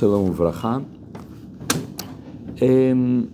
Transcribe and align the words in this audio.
שלום 0.00 0.30
וברכה. 0.30 0.78
אמ, 2.62 3.24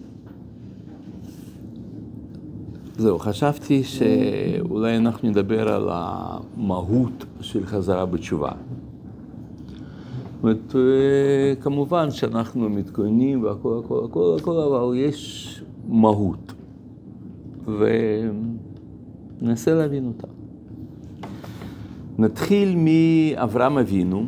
זהו, 2.97 3.19
חשבתי 3.19 3.85
שאולי 3.85 4.97
אנחנו 4.97 5.29
נדבר 5.29 5.69
על 5.69 5.89
המהות 5.93 7.25
של 7.41 7.67
חזרה 7.67 8.07
בתשובה. 8.07 8.49
זאת 8.49 10.43
אומרת, 10.43 10.75
אה, 10.77 11.55
כמובן 11.61 12.11
שאנחנו 12.11 12.69
מתכוננים 12.71 13.43
והכל, 13.43 13.81
הכל, 13.85 14.05
הכל, 14.05 14.37
הכל, 14.41 14.57
אבל 14.57 14.97
יש 14.97 15.63
מהות. 15.89 16.53
וננסה 19.41 19.75
להבין 19.75 20.07
אותה. 20.07 20.27
נתחיל 22.19 22.77
מאברהם 22.77 23.79
אבינו, 23.79 24.27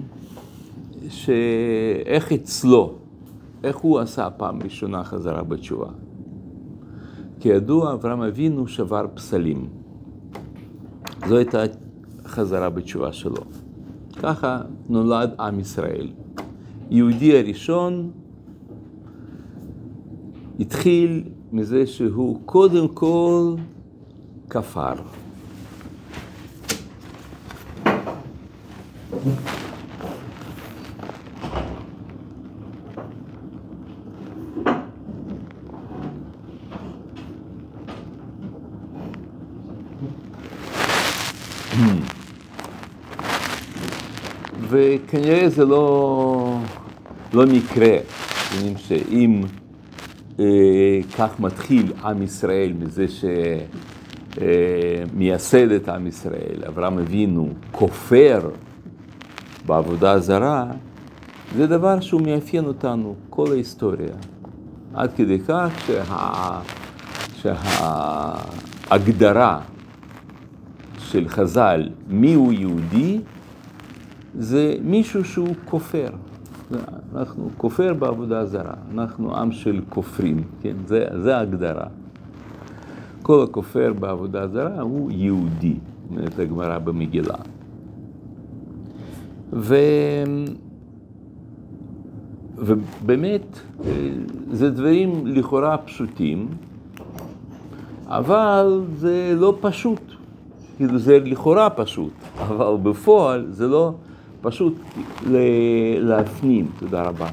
שאיך 1.08 2.32
אצלו, 2.32 2.94
איך 3.64 3.76
הוא 3.76 3.98
עשה 3.98 4.30
פעם 4.30 4.62
ראשונה 4.62 5.04
חזרה 5.04 5.42
בתשובה. 5.42 5.88
כידוע, 7.40 7.92
אברהם 7.92 8.22
אבינו 8.22 8.68
שבר 8.68 9.06
פסלים. 9.14 9.68
זו 11.28 11.36
הייתה 11.36 11.62
חזרה 12.26 12.70
בתשובה 12.70 13.12
שלו. 13.12 13.42
ככה 14.22 14.60
נולד 14.88 15.30
עם 15.40 15.60
ישראל. 15.60 16.10
יהודי 16.90 17.38
הראשון 17.38 18.10
התחיל 20.60 21.22
מזה 21.52 21.86
שהוא 21.86 22.40
קודם 22.44 22.88
כל 22.88 23.54
כפר. 24.50 24.94
וכנראה 45.08 45.48
זה 45.48 45.64
לא, 45.64 46.58
לא 47.32 47.46
מקרה, 47.46 47.96
שאם 48.76 49.42
אה, 50.40 51.00
כך 51.18 51.40
מתחיל 51.40 51.92
עם 52.04 52.22
ישראל, 52.22 52.72
מזה 52.78 53.06
שמייסד 54.38 55.70
אה, 55.70 55.76
את 55.76 55.88
עם 55.88 56.06
ישראל, 56.06 56.62
אברהם 56.68 56.98
אבינו 56.98 57.48
כופר 57.72 58.50
בעבודה 59.66 60.18
זרה, 60.18 60.66
זה 61.56 61.66
דבר 61.66 62.00
שהוא 62.00 62.20
מאפיין 62.20 62.64
אותנו 62.64 63.14
כל 63.30 63.52
ההיסטוריה. 63.52 64.14
עד 64.94 65.10
כדי 65.16 65.38
כך 65.38 65.72
שה... 65.86 66.60
שההגדרה 68.88 69.60
של 70.98 71.28
חז"ל 71.28 71.88
מיהו 72.08 72.52
יהודי 72.52 73.20
זה 74.38 74.74
מישהו 74.82 75.24
שהוא 75.24 75.54
כופר. 75.64 76.08
אנחנו 77.14 77.50
כופר 77.56 77.94
בעבודה 77.94 78.46
זרה, 78.46 78.74
אנחנו 78.94 79.36
עם 79.36 79.52
של 79.52 79.80
כופרים, 79.88 80.42
כן? 80.60 80.76
זה, 80.86 81.06
זה 81.22 81.36
ההגדרה. 81.36 81.86
כל 83.22 83.42
הכופר 83.42 83.92
בעבודה 83.92 84.48
זרה 84.48 84.80
הוא 84.80 85.10
יהודי, 85.10 85.76
אומרת 86.10 86.38
הגמרא 86.38 86.78
במגילה. 86.78 87.34
ו... 89.52 89.76
ובאמת, 92.56 93.60
זה 94.50 94.70
דברים 94.70 95.26
לכאורה 95.26 95.76
פשוטים, 95.78 96.48
אבל 98.06 98.80
זה 98.96 99.34
לא 99.36 99.56
פשוט. 99.60 100.00
כאילו 100.76 100.98
זה 100.98 101.18
לכאורה 101.18 101.70
פשוט, 101.70 102.12
אבל 102.38 102.76
בפועל 102.82 103.46
זה 103.50 103.68
לא 103.68 103.94
פשוט 104.40 104.74
להפנים, 106.00 106.70
תודה 106.78 107.02
רבה, 107.02 107.28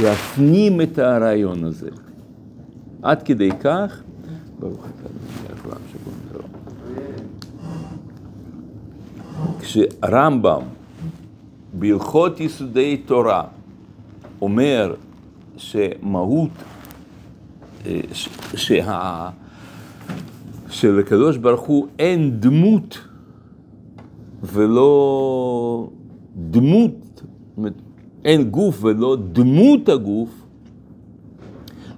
להפנים 0.00 0.80
את 0.80 0.98
הרעיון 0.98 1.64
הזה. 1.64 1.90
עד 3.02 3.22
כדי 3.22 3.50
כך, 3.60 4.02
ברוך 4.58 4.86
אתה 4.86 5.08
כשרמב"ם 9.60 10.62
בהלכות 11.72 12.40
יסודי 12.40 12.96
תורה 12.96 13.44
אומר 14.42 14.94
שמהות, 15.56 16.50
אה, 17.86 18.00
שה... 18.54 19.30
שלקדוש 20.70 21.36
ברוך 21.36 21.60
הוא 21.60 21.86
אין 21.98 22.40
דמות 22.40 23.07
ולא 24.42 25.90
דמות, 26.36 27.22
אין 28.24 28.50
גוף 28.50 28.84
ולא 28.84 29.16
דמות 29.32 29.88
הגוף, 29.88 30.44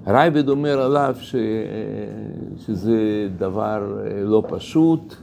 רייבד 0.06 0.48
אומר 0.48 0.80
עליו 0.80 1.14
ש... 1.20 1.34
שזה 2.66 3.28
דבר 3.38 3.98
לא 4.24 4.42
פשוט, 4.48 5.14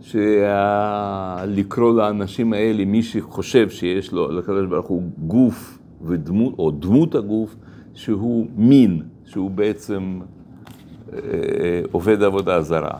שלקרוא 0.00 1.94
לאנשים 1.94 2.52
האלה, 2.52 2.84
מי 2.84 3.02
שחושב 3.02 3.70
שיש 3.70 4.12
לו, 4.12 4.32
לקדוש 4.32 4.66
ברוך 4.66 4.86
הוא 4.86 5.02
גוף 5.18 5.78
ודמות, 6.02 6.54
או 6.58 6.70
דמות 6.70 7.14
הגוף, 7.14 7.56
שהוא 7.94 8.46
מין, 8.56 9.02
שהוא 9.24 9.50
בעצם 9.50 10.20
אה, 11.12 11.18
עובד 11.92 12.22
עבודה 12.22 12.62
זרה. 12.62 12.98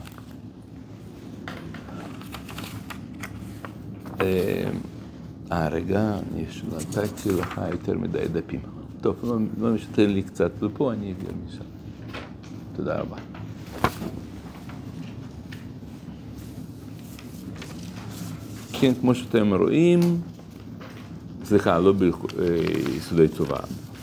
אה, 4.20 4.70
אה 5.52 5.68
רגע, 5.68 6.16
נתתי 6.72 7.30
לך 7.32 7.60
יותר 7.70 7.98
מדי 7.98 8.28
דפים. 8.32 8.60
טוב, 9.00 9.16
לא, 9.22 9.36
לא 9.60 9.74
משתן 9.74 10.10
לי 10.10 10.22
קצת 10.22 10.50
לפה, 10.62 10.92
אני 10.92 11.08
אעביר 11.08 11.30
משם. 11.46 11.64
תודה 12.76 13.00
רבה. 13.00 13.16
כן, 18.72 18.92
כמו 19.00 19.14
שאתם 19.14 19.54
רואים, 19.54 20.20
סליחה, 21.44 21.78
לא 21.78 21.92
ביסודי 21.92 23.26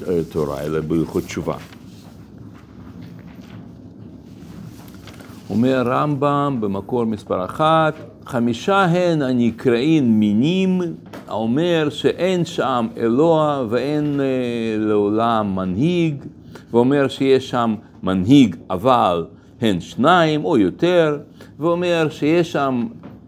אה, 0.07 0.23
תורה, 0.29 0.61
אלא 0.61 0.81
בהלכות 0.81 1.23
תשובה. 1.23 1.57
אומר 5.49 5.83
רמב"ם 5.85 6.57
במקור 6.61 7.05
מספר 7.05 7.45
אחת, 7.45 7.93
חמישה 8.25 8.83
הן 8.83 9.21
הנקראים 9.21 10.19
מינים, 10.19 10.81
האומר 11.27 11.87
שאין 11.89 12.45
שם 12.45 12.87
אלוה 12.97 13.65
ואין 13.69 14.19
אה, 14.19 14.25
לעולם 14.79 15.55
מנהיג, 15.55 16.25
ואומר 16.71 17.07
שיש 17.07 17.49
שם 17.49 17.75
מנהיג 18.03 18.55
אבל 18.69 19.25
הן 19.61 19.79
שניים 19.79 20.45
או 20.45 20.57
יותר, 20.57 21.19
ואומר 21.59 22.07
שיש 22.09 22.51
שם 22.51 22.87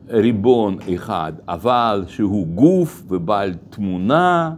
ריבון 0.10 0.78
אחד 0.96 1.34
אבל 1.48 2.04
שהוא 2.08 2.48
גוף 2.48 3.04
ובעל 3.08 3.54
תמונה, 3.70 4.52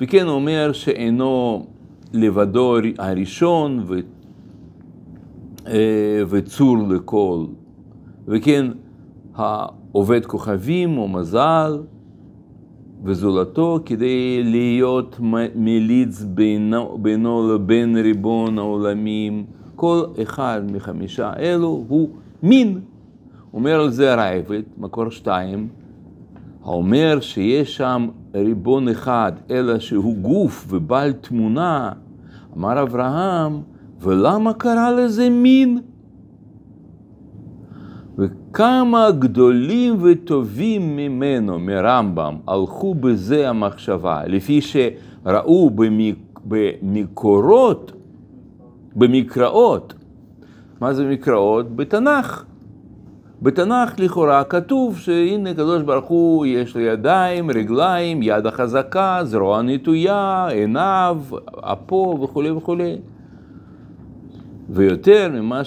וכן 0.00 0.28
אומר 0.28 0.72
שאינו 0.72 1.66
לבדו 2.12 2.76
הראשון 2.98 3.86
אה, 5.66 6.22
וצור 6.28 6.76
לכל, 6.88 7.44
וכן 8.28 8.66
העובד 9.34 10.26
כוכבים 10.26 10.98
או 10.98 11.08
מזל 11.08 11.82
וזולתו 13.04 13.78
כדי 13.84 14.42
להיות 14.44 15.16
מליץ 15.54 16.22
בינו, 16.22 16.98
בינו 17.02 17.54
לבין 17.54 17.96
ריבון 17.96 18.58
העולמים. 18.58 19.44
כל 19.76 20.04
אחד 20.22 20.62
מחמישה 20.72 21.32
אלו 21.38 21.84
הוא 21.88 22.08
מין. 22.42 22.80
אומר 23.54 23.80
על 23.80 23.90
זה 23.90 24.14
רייבד, 24.14 24.62
מקור 24.78 25.10
שתיים, 25.10 25.68
האומר 26.64 27.18
שיש 27.20 27.76
שם 27.76 28.08
ריבון 28.34 28.88
אחד, 28.88 29.32
אלא 29.50 29.78
שהוא 29.78 30.16
גוף 30.16 30.66
ובעל 30.68 31.12
תמונה, 31.12 31.92
אמר 32.56 32.82
אברהם, 32.82 33.60
ולמה 34.00 34.52
קרא 34.52 34.90
לזה 34.90 35.30
מין? 35.30 35.78
וכמה 38.52 39.10
גדולים 39.10 39.96
וטובים 40.02 40.96
ממנו, 40.96 41.58
מרמב"ם, 41.58 42.36
הלכו 42.46 42.94
בזה 42.94 43.48
המחשבה, 43.48 44.22
לפי 44.26 44.60
שראו 44.60 45.70
במקורות, 46.44 47.92
במקראות, 48.96 49.94
מה 50.80 50.94
זה 50.94 51.08
מקראות? 51.08 51.76
בתנ"ך. 51.76 52.44
בתנ"ך 53.42 53.94
לכאורה 53.98 54.44
כתוב 54.44 54.98
שהנה 54.98 55.50
הקדוש 55.50 55.82
ברוך 55.82 56.06
הוא 56.06 56.46
יש 56.46 56.76
לו 56.76 56.80
ידיים, 56.82 57.50
רגליים, 57.50 58.22
יד 58.22 58.46
החזקה, 58.46 59.20
זרוע 59.22 59.62
נטויה, 59.62 60.46
עיניו, 60.50 61.18
אפו 61.60 62.18
וכולי 62.22 62.50
וכולי. 62.50 62.96
ויותר 64.70 65.30
ממה 65.32 65.64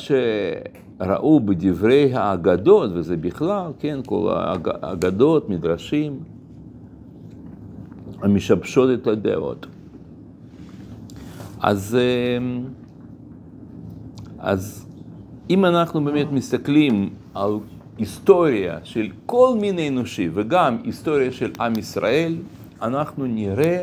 שראו 1.00 1.39
בדברי 1.39 2.13
האגדות, 2.13 2.92
וזה 2.94 3.18
בכלל, 3.18 3.71
כן, 3.80 4.00
כל 4.06 4.36
האגדות, 4.81 5.50
מדרשים, 5.50 6.19
המשבשות 8.21 8.89
את 9.00 9.07
הדעות. 9.07 9.65
אז, 11.62 11.97
אה, 12.00 12.62
אז 14.39 14.86
אם 15.50 15.65
אנחנו 15.65 16.03
באמת 16.03 16.31
מסתכלים 16.31 17.09
על 17.33 17.51
היסטוריה 17.98 18.77
של 18.83 19.07
כל 19.25 19.57
מיני 19.62 19.88
אנושי 19.89 20.30
וגם 20.33 20.77
היסטוריה 20.83 21.31
של 21.31 21.51
עם 21.59 21.74
ישראל, 21.80 22.36
אנחנו 22.81 23.25
נראה 23.25 23.81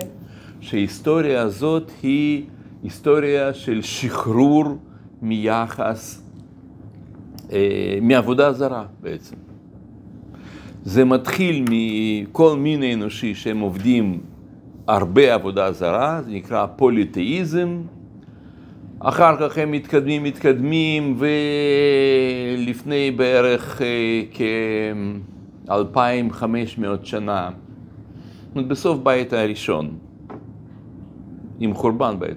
שההיסטוריה 0.61 1.43
הזאת 1.43 1.91
היא 2.03 2.45
היסטוריה 2.83 3.55
של 3.55 3.83
שחרור 3.83 4.65
מיחס, 5.23 6.22
מעבודה 8.03 8.53
זרה 8.53 8.85
בעצם. 9.01 9.37
זה 10.85 11.05
מתחיל 11.05 11.65
מכל 11.71 12.57
מיני 12.57 12.95
אנושי 12.95 13.35
שהם 13.35 13.61
עובדים 13.61 14.21
הרבה 14.87 15.35
עבודה 15.35 15.73
זרה, 15.73 16.23
זה 16.23 16.31
נקרא 16.31 16.67
פוליתאיזם. 16.77 17.83
אחר 18.99 19.37
כך 19.37 19.59
הם 19.59 19.71
מתקדמים, 19.71 20.23
מתקדמים, 20.23 21.17
ולפני 22.59 23.11
בערך 23.11 23.83
אה, 23.83 24.23
כ-2500 25.69 26.85
שנה, 27.03 27.51
בסוף 28.55 28.99
בית 29.03 29.33
הראשון, 29.33 29.91
עם 31.61 31.75
חורבן 31.75 32.15
בית, 32.19 32.37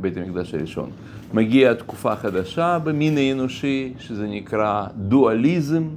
בית 0.00 0.16
המקדש 0.16 0.54
הראשון, 0.54 0.90
מגיעה 1.34 1.74
תקופה 1.74 2.16
חדשה 2.16 2.78
במין 2.84 3.18
האנושי, 3.18 3.92
שזה 3.98 4.26
נקרא 4.26 4.86
דואליזם. 4.96 5.88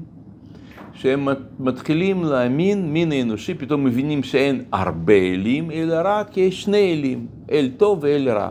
שהם 0.94 1.28
מתחילים 1.60 2.24
להאמין, 2.24 2.94
מין 2.94 3.12
האנושי, 3.12 3.54
פתאום 3.54 3.84
מבינים 3.84 4.24
שאין 4.24 4.64
הרבה 4.72 5.14
אלים, 5.14 5.72
אלא 5.72 5.96
רק 6.04 6.38
יש 6.38 6.64
שני 6.64 6.94
אלים, 6.94 7.28
אל 7.52 7.70
טוב 7.78 8.00
ואל 8.02 8.30
רע. 8.30 8.50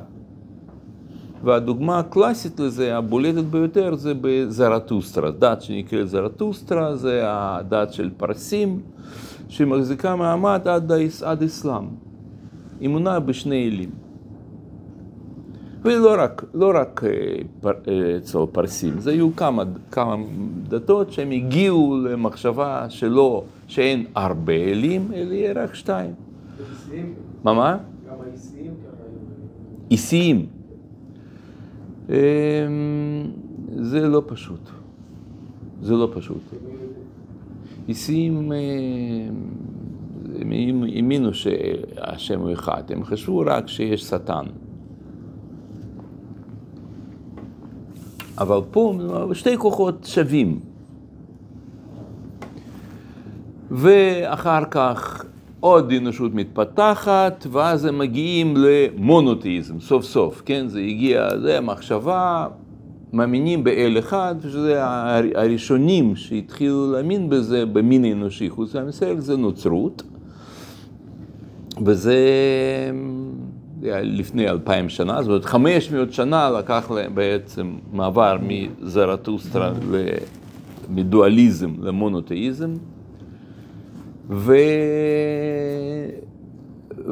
והדוגמה 1.45 1.99
הקלאסית 1.99 2.61
לזה, 2.61 2.97
הבולטת 2.97 3.45
ביותר, 3.45 3.95
זה 3.95 4.13
בזרטוסטרה. 4.21 5.31
דת 5.31 5.63
שנקראת 5.63 6.09
זרטוסטרה, 6.09 6.97
זה 6.97 7.21
הדת 7.25 7.93
של 7.93 8.11
פרסים, 8.17 8.81
שמחזיקה 9.49 10.17
מעמד 10.17 10.69
עד, 10.69 10.93
עד 11.23 11.43
אסלאם. 11.43 11.85
אמונה 12.85 13.21
בשני 13.21 13.69
אלים. 13.69 14.08
ולא 15.89 16.15
רק, 16.19 16.45
לא 16.55 16.73
רק 16.75 17.05
אה, 17.05 17.11
פר, 17.61 17.71
אה, 17.89 18.17
אצל 18.17 18.39
פרסים, 18.53 19.01
זה 19.01 19.11
היו 19.11 19.37
כמה, 19.37 19.63
כמה 19.91 20.17
דתות 20.69 21.13
שהם 21.13 21.31
הגיעו 21.31 21.97
למחשבה 22.05 22.87
שלא, 22.91 23.45
שאין 23.69 24.07
הרבה 24.15 24.53
אלים, 24.53 25.09
אלא 25.15 25.33
יהיה 25.33 25.53
רק 25.53 25.75
שתיים. 25.75 26.15
מה 27.45 27.55
מה? 27.55 27.77
גם 28.09 28.15
האיסיים 28.27 28.73
איסיים. 29.91 30.47
אמ, 32.09 32.15
זה 33.77 34.09
לא 34.09 34.23
פשוט. 34.27 34.71
זה 35.83 35.95
לא 35.95 36.11
פשוט. 36.15 36.43
איסיים, 37.89 38.53
אה, 38.53 38.59
הם 40.41 40.53
האמינו 40.83 41.35
שהשם 41.35 42.41
הוא 42.41 42.53
אחד, 42.53 42.83
הם 42.89 43.05
חשבו 43.05 43.43
רק 43.47 43.69
שיש 43.69 44.03
שטן. 44.03 44.45
אבל 48.41 48.61
פה 48.71 48.95
שתי 49.33 49.57
כוחות 49.57 50.05
שווים. 50.05 50.61
ואחר 53.71 54.65
כך 54.71 55.25
עוד 55.61 55.93
אנושות 55.93 56.35
מתפתחת, 56.35 57.47
ואז 57.51 57.85
הם 57.85 57.99
מגיעים 57.99 58.55
למונותאיזם, 58.57 59.81
סוף 59.81 60.05
סוף, 60.05 60.43
כן? 60.45 60.69
זה 60.69 60.81
הגיע, 60.81 61.29
זה 61.43 61.59
המחשבה, 61.59 62.47
מאמינים 63.13 63.65
באל 63.65 63.97
אחד, 63.99 64.35
שזה 64.43 64.75
הראשונים 65.35 66.17
שהתחילו 66.17 66.93
להאמין 66.93 67.31
בזה 67.31 67.67
במין 67.67 68.05
האנושי 68.05 68.51
חוץ 68.51 68.75
ישראל, 68.89 69.21
זה 69.21 69.37
נוצרות. 69.37 70.03
וזה 71.85 72.19
לפני 73.83 74.49
אלפיים 74.49 74.89
שנה, 74.89 75.23
זאת 75.23 75.29
אומרת 75.29 75.45
חמש 75.45 75.93
מאות 75.93 76.13
שנה 76.13 76.51
לקח 76.51 76.91
להם 76.91 77.15
בעצם 77.15 77.73
מעבר 77.93 78.37
מזרטוסטרה, 78.43 79.73
מדואליזם 80.91 81.71
למונותאיזם, 81.81 82.75
ו... 84.31 84.55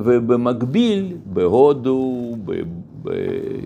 ובמקביל 0.05 1.17
בהודו 1.27 2.37
ב... 2.45 2.53
ב... 3.03 3.11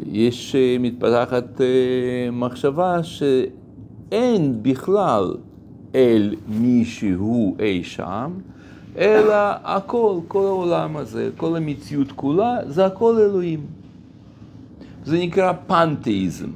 יש 0.06 0.54
אה, 0.54 0.76
מתפתחת 0.80 1.60
אה, 1.60 2.30
מחשבה 2.32 3.02
שאין 3.02 4.62
בכלל 4.62 5.34
אל 5.94 6.34
מישהו 6.48 7.56
אי 7.60 7.84
שם, 7.84 8.32
אלא 8.98 9.34
הכל, 9.64 10.18
כל 10.28 10.44
העולם 10.46 10.96
הזה, 10.96 11.30
כל 11.36 11.56
המציאות 11.56 12.12
כולה, 12.12 12.56
זה 12.66 12.86
הכל 12.86 13.18
אלוהים. 13.18 13.60
זה 15.04 15.18
נקרא 15.18 15.52
פנתאיזם. 15.66 16.48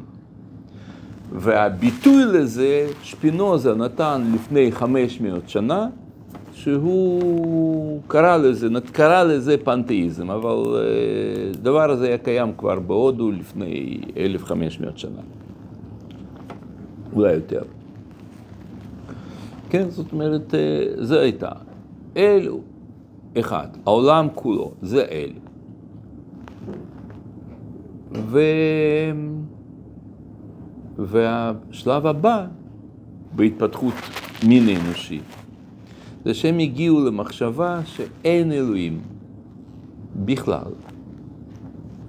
והביטוי 1.33 2.25
לזה, 2.25 2.87
שפינוזה 3.03 3.75
נתן 3.75 4.23
לפני 4.35 4.73
500 4.73 5.49
שנה, 5.49 5.89
שהוא 6.53 8.01
קרא 8.09 8.37
לזה, 8.37 8.69
קרא 8.93 9.23
לזה 9.23 9.57
פנתאיזם, 9.65 10.31
אבל 10.31 10.57
הדבר 11.51 11.91
הזה 11.91 12.07
היה 12.07 12.19
קיים 12.19 12.53
כבר 12.59 12.81
בהודו 12.81 13.31
לפני 13.31 14.01
1,500 14.17 14.99
שנה, 14.99 15.21
אולי 17.13 17.33
יותר. 17.33 17.63
כן, 19.71 19.91
זאת 19.91 20.13
אומרת, 20.13 20.55
זה 20.99 21.21
הייתה. 21.21 21.51
אל 22.17 22.47
הוא 22.49 22.63
אחד, 23.41 23.69
העולם 23.87 24.29
כולו 24.35 24.73
זה 24.83 25.05
אל. 25.11 25.31
ו... 28.13 28.41
והשלב 30.99 32.07
הבא 32.07 32.47
בהתפתחות 33.37 33.95
מין 34.47 34.69
אנושי 34.69 35.21
זה 36.25 36.35
שהם 36.35 36.59
הגיעו 36.59 37.05
למחשבה 37.07 37.81
שאין 37.85 38.53
אלוהים 38.53 39.01
בכלל. 40.25 40.73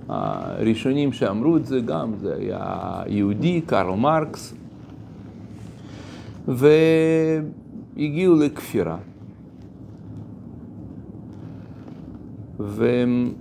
הראשונים 0.09 1.13
שאמרו 1.13 1.57
את 1.57 1.65
זה 1.65 1.79
גם, 1.79 2.11
זה 2.17 2.35
היה 2.35 3.03
יהודי, 3.07 3.61
קרל 3.61 3.95
מרקס, 3.95 4.53
והגיעו 6.47 8.35
לכפירה. 8.35 8.97
ודבר 12.59 13.31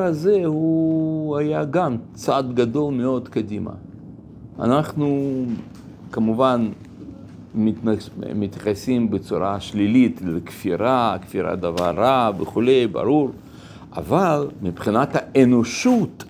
הזה 0.00 0.40
הוא 0.44 1.36
היה 1.36 1.64
גם 1.64 1.96
צעד 2.14 2.54
גדול 2.54 2.94
מאוד 2.94 3.28
קדימה. 3.28 3.70
אנחנו 4.58 5.34
כמובן 6.12 6.70
מתייחסים 8.34 9.10
בצורה 9.10 9.60
שלילית 9.60 10.22
לכפירה, 10.22 11.16
כפירה 11.22 11.56
דבר 11.56 11.90
רע 11.90 12.30
וכולי, 12.38 12.86
ברור, 12.86 13.30
אבל 13.96 14.48
מבחינת 14.62 15.08
האנושות, 15.14 16.24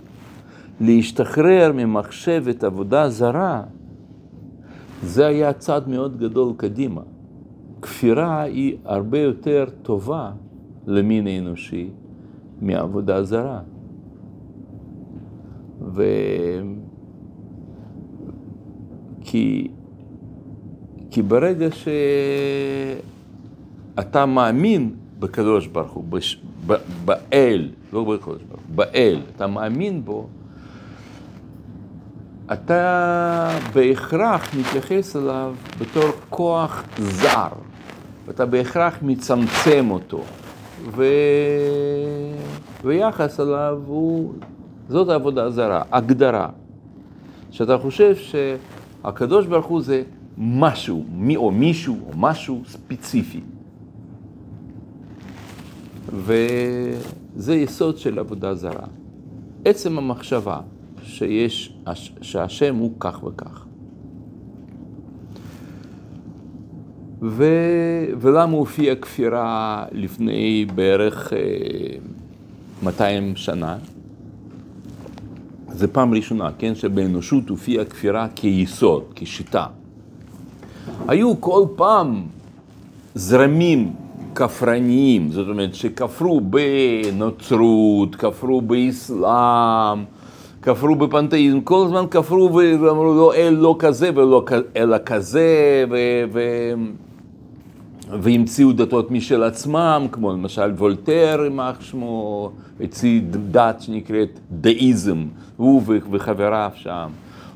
להשתחרר 0.80 1.72
ממחשבת 1.74 2.64
עבודה 2.64 3.08
זרה, 3.08 3.62
זה 5.02 5.26
היה 5.26 5.52
צעד 5.52 5.88
מאוד 5.88 6.18
גדול 6.18 6.52
קדימה. 6.56 7.00
כפירה 7.84 8.42
היא 8.42 8.76
הרבה 8.84 9.18
יותר 9.18 9.64
טובה 9.82 10.30
למין 10.86 11.26
האנושי 11.26 11.90
מעבודה 12.60 13.22
זרה. 13.22 13.60
ו... 15.80 16.04
כי, 19.20 19.68
כי 21.10 21.22
ברגע 21.22 21.68
שאתה 23.94 24.26
מאמין 24.26 24.94
בקדוש 25.18 25.66
ברוך 25.66 25.92
הוא, 25.92 26.04
בש... 26.04 26.42
ב... 26.66 26.74
באל, 27.04 27.70
לא 27.92 28.04
בקדוש 28.04 28.42
ברוך 28.42 28.60
הוא, 28.66 28.76
באל, 28.76 29.20
אתה 29.36 29.46
מאמין 29.46 30.04
בו, 30.04 30.26
אתה 32.52 33.58
בהכרח 33.74 34.54
מתייחס 34.54 35.16
אליו 35.16 35.54
בתור 35.80 36.10
כוח 36.30 36.84
זר, 36.98 37.48
ואתה 38.26 38.46
בהכרח 38.46 38.98
מצמצם 39.02 39.86
אותו, 39.90 40.20
ו... 40.96 41.04
ויחס 42.84 43.40
אליו 43.40 43.82
הוא, 43.86 44.34
זאת 44.88 45.08
העבודה 45.08 45.50
זרה, 45.50 45.82
הגדרה. 45.92 46.48
שאתה 47.50 47.78
חושב 47.78 48.14
שהקדוש 48.16 49.46
ברוך 49.46 49.66
הוא 49.66 49.82
זה 49.82 50.02
משהו, 50.38 51.04
מי 51.12 51.36
או 51.36 51.50
מישהו 51.50 51.96
או 52.06 52.12
משהו 52.16 52.62
ספציפי. 52.66 53.40
וזה 56.12 57.54
יסוד 57.54 57.98
של 57.98 58.18
עבודה 58.18 58.54
זרה. 58.54 58.86
עצם 59.64 59.98
המחשבה 59.98 60.60
שיש, 61.02 61.76
שהשם 62.20 62.76
הוא 62.76 62.92
כך 63.00 63.24
וכך. 63.24 63.63
ו... 67.24 67.44
ולמה 68.20 68.56
הופיעה 68.56 68.96
כפירה 68.96 69.84
לפני 69.92 70.66
בערך 70.74 71.32
200 72.82 73.30
אה, 73.30 73.36
שנה? 73.36 73.76
זה 75.68 75.88
פעם 75.88 76.14
ראשונה, 76.14 76.48
כן, 76.58 76.74
שבאנושות 76.74 77.48
הופיעה 77.48 77.84
כפירה 77.84 78.26
כיסוד, 78.34 79.02
כשיטה. 79.14 79.66
היו 81.08 81.40
כל 81.40 81.64
פעם 81.76 82.22
זרמים 83.14 83.92
כפרניים, 84.34 85.30
זאת 85.30 85.48
אומרת 85.48 85.74
שכפרו 85.74 86.40
בנוצרות, 86.40 88.16
כפרו 88.16 88.60
באסלאם, 88.60 90.04
כפרו 90.62 90.94
בפנתאיזם, 90.94 91.60
כל 91.60 91.84
הזמן 91.86 92.04
כפרו 92.10 92.54
ואמרו 92.54 93.14
לא 93.14 93.34
אל 93.34 93.54
לא 93.54 93.76
כזה 93.78 94.10
ולא 94.14 94.44
אלא 94.76 94.96
כזה, 95.06 95.84
ו, 95.90 95.96
ו, 96.32 96.40
והמציאו 98.20 98.72
דתות 98.72 99.10
משל 99.10 99.42
עצמם, 99.42 100.06
כמו 100.12 100.32
למשל 100.32 100.70
וולטר, 100.76 101.40
יימח 101.44 101.80
שמו, 101.80 102.50
הציע 102.80 103.20
דת 103.50 103.80
שנקראת 103.80 104.38
דאיזם, 104.50 105.24
הוא 105.56 105.82
וחבריו 106.10 106.70
שם, 106.74 107.08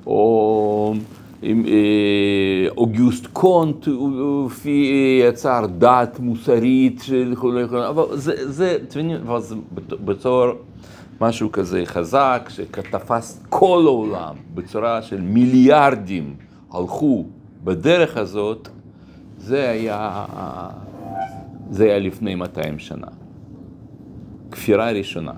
או 0.07 0.95
אה, 1.45 1.51
אוגוסט 2.77 3.27
קונט, 3.27 3.87
הוא 3.87 4.51
יצר 5.29 5.67
דת 5.79 6.19
מוסרית 6.21 7.05
אבל 7.89 8.05
זה, 8.17 8.53
זה, 8.53 8.77
אתם 8.89 9.01
מבינים, 9.01 9.21
בתור 10.05 10.47
משהו 11.21 11.53
כזה 11.53 11.83
חזק, 11.85 12.49
שתפס 12.49 13.45
כל 13.49 13.83
העולם 13.87 14.35
בצורה 14.55 15.03
של 15.03 15.21
מיליארדים 15.21 16.35
הלכו 16.73 17.25
בדרך 17.65 18.17
הזאת, 18.17 18.69
זה 19.39 19.71
היה, 19.71 20.25
זה 21.71 21.85
היה 21.85 21.99
לפני 21.99 22.35
200 22.35 22.79
שנה. 22.79 23.07
כפירה 24.51 24.91
ראשונה. 24.91 25.33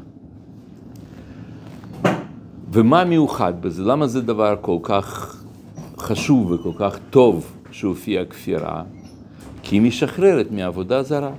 ומה 2.72 3.04
מיוחד 3.04 3.62
בזה? 3.62 3.82
למה 3.82 4.06
זה 4.06 4.20
דבר 4.20 4.56
כל 4.60 4.78
כך 4.82 5.36
חשוב 5.98 6.50
וכל 6.50 6.72
כך 6.78 6.98
טוב 7.10 7.52
שהופיעה 7.70 8.24
כפירה? 8.24 8.82
כי 9.62 9.76
היא 9.76 9.82
משחררת 9.82 10.50
מעבודה 10.50 11.02
זרה. 11.02 11.32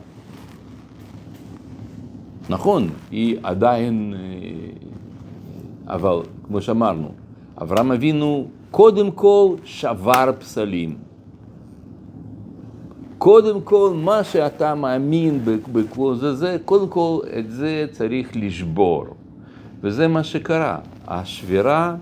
נכון, 2.50 2.90
היא 3.12 3.38
עדיין, 3.44 4.14
אה, 4.18 5.94
אבל 5.94 6.16
כמו 6.48 6.62
שאמרנו, 6.62 7.12
אברהם 7.62 7.92
אבינו 7.92 8.48
קודם 8.72 9.12
כל 9.12 9.56
שבר 9.64 10.32
פסלים. 10.40 11.11
קודם 13.22 13.62
כל, 13.62 13.94
מה 13.96 14.24
שאתה 14.24 14.76
מאמין 14.76 15.46
בכבוד 15.74 16.18
זה, 16.18 16.36
זה, 16.36 16.58
קודם 16.66 16.88
כל 16.88 17.20
את 17.40 17.52
זה 17.52 17.86
צריך 17.92 18.30
לשבור. 18.36 19.06
וזה 19.82 20.08
מה 20.08 20.24
שקרה. 20.24 20.78
השבירה 21.08 21.96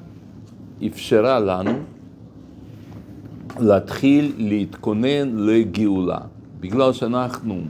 אפשרה 0.88 1.39
לנו 1.39 1.71
להתחיל 3.59 4.33
להתכונן 4.38 5.35
לגאולה. 5.35 6.19
בגלל 6.59 6.93
שאנחנו 6.93 7.61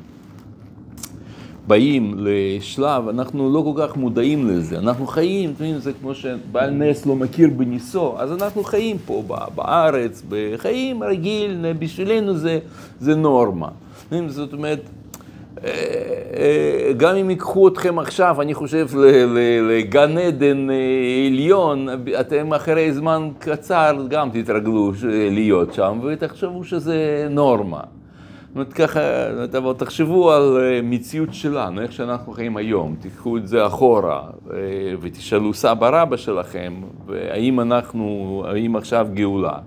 באים 1.68 2.16
לשלב, 2.18 3.08
אנחנו 3.10 3.54
לא 3.54 3.64
כל 3.74 3.82
כך 3.82 3.98
מודעים 3.98 4.48
לזה, 4.48 4.80
אנחנו 4.80 5.08
חיים, 5.08 5.52
אתם 5.56 5.64
יודעים, 5.64 5.82
זה 5.82 5.92
כמו 5.94 6.16
שבעל 6.16 6.70
נס 6.70 7.06
לא 7.06 7.16
מכיר 7.16 7.50
בניסו, 7.58 8.16
אז 8.18 8.34
אנחנו 8.34 8.64
חיים 8.64 8.98
פה 9.06 9.24
בארץ, 9.56 10.24
בחיים 10.30 11.04
רגיל, 11.04 11.66
בשבילנו 11.80 12.38
זה, 12.38 12.60
זה 13.00 13.16
נורמה. 13.16 13.68
זאת 14.28 14.54
אומרת, 14.54 14.80
אה, 15.64 15.72
אה, 16.38 16.94
גם 16.98 17.16
אם 17.16 17.30
ייקחו 17.30 17.68
אתכם 17.68 18.00
עכשיו, 18.00 18.42
אני 18.42 18.54
חושב, 18.54 18.88
לגן 19.70 20.18
עדן 20.18 20.70
אה, 20.70 20.76
עליון, 21.28 21.88
אתם 22.20 22.54
אחרי 22.54 22.94
זמן 22.94 23.30
קצר 23.40 24.06
גם 24.10 24.30
תתרגלו 24.34 24.92
להיות 25.32 25.74
שם 25.74 26.00
ותחשבו 26.04 26.64
שזה 26.64 27.28
נורמה. 27.30 27.80
זאת 28.50 28.56
אומרת, 28.56 28.74
ככה, 28.74 29.00
אבל 29.58 29.74
תחשבו 29.74 30.32
על 30.32 30.58
אה, 30.62 30.80
מציאות 30.84 31.34
שלנו, 31.34 31.82
איך 31.82 31.92
שאנחנו 31.92 32.34
חיים 32.34 32.58
היום, 32.58 32.96
תיקחו 33.02 33.38
את 33.38 33.48
זה 33.48 33.68
אחורה 33.68 34.22
אה, 34.54 34.58
ותשאלו 35.02 35.54
סבא 35.54 36.02
רבא 36.02 36.18
שלכם, 36.18 36.74
והאם 37.06 37.60
אנחנו, 37.60 38.44
האם 38.48 38.76
עכשיו 38.76 39.08
גאולה, 39.14 39.58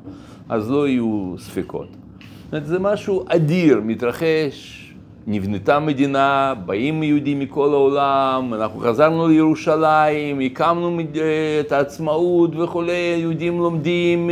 אז 0.48 0.70
לא 0.70 0.88
יהיו 0.88 1.34
ספקות. 1.38 1.88
זאת 1.88 2.52
אומרת, 2.52 2.66
זה 2.66 2.78
משהו 2.78 3.24
אדיר, 3.28 3.80
מתרחש, 3.84 4.78
נבנתה 5.26 5.78
מדינה, 5.78 6.54
באים 6.66 7.02
יהודים 7.02 7.40
מכל 7.40 7.68
העולם, 7.72 8.54
אנחנו 8.54 8.80
חזרנו 8.80 9.28
לירושלים, 9.28 10.40
הקמנו 10.40 10.98
אה, 10.98 11.60
את 11.60 11.72
העצמאות 11.72 12.56
וכולי, 12.56 13.16
יהודים 13.18 13.58
לומדים, 13.58 14.30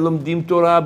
לומדים 0.00 0.42
תורה 0.42 0.80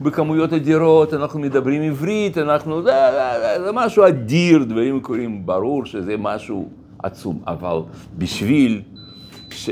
בכמויות 0.00 0.52
אדירות, 0.52 1.14
אנחנו 1.14 1.40
מדברים 1.40 1.82
עברית, 1.82 2.38
אנחנו, 2.38 2.82
זה, 2.82 2.92
זה, 3.40 3.64
זה 3.64 3.72
משהו 3.72 4.08
אדיר, 4.08 4.64
דברים 4.64 5.00
קורים, 5.00 5.46
ברור 5.46 5.84
שזה 5.84 6.16
משהו 6.16 6.68
עצום, 6.98 7.42
אבל 7.46 7.78
בשביל, 8.18 8.82
ש, 9.50 9.70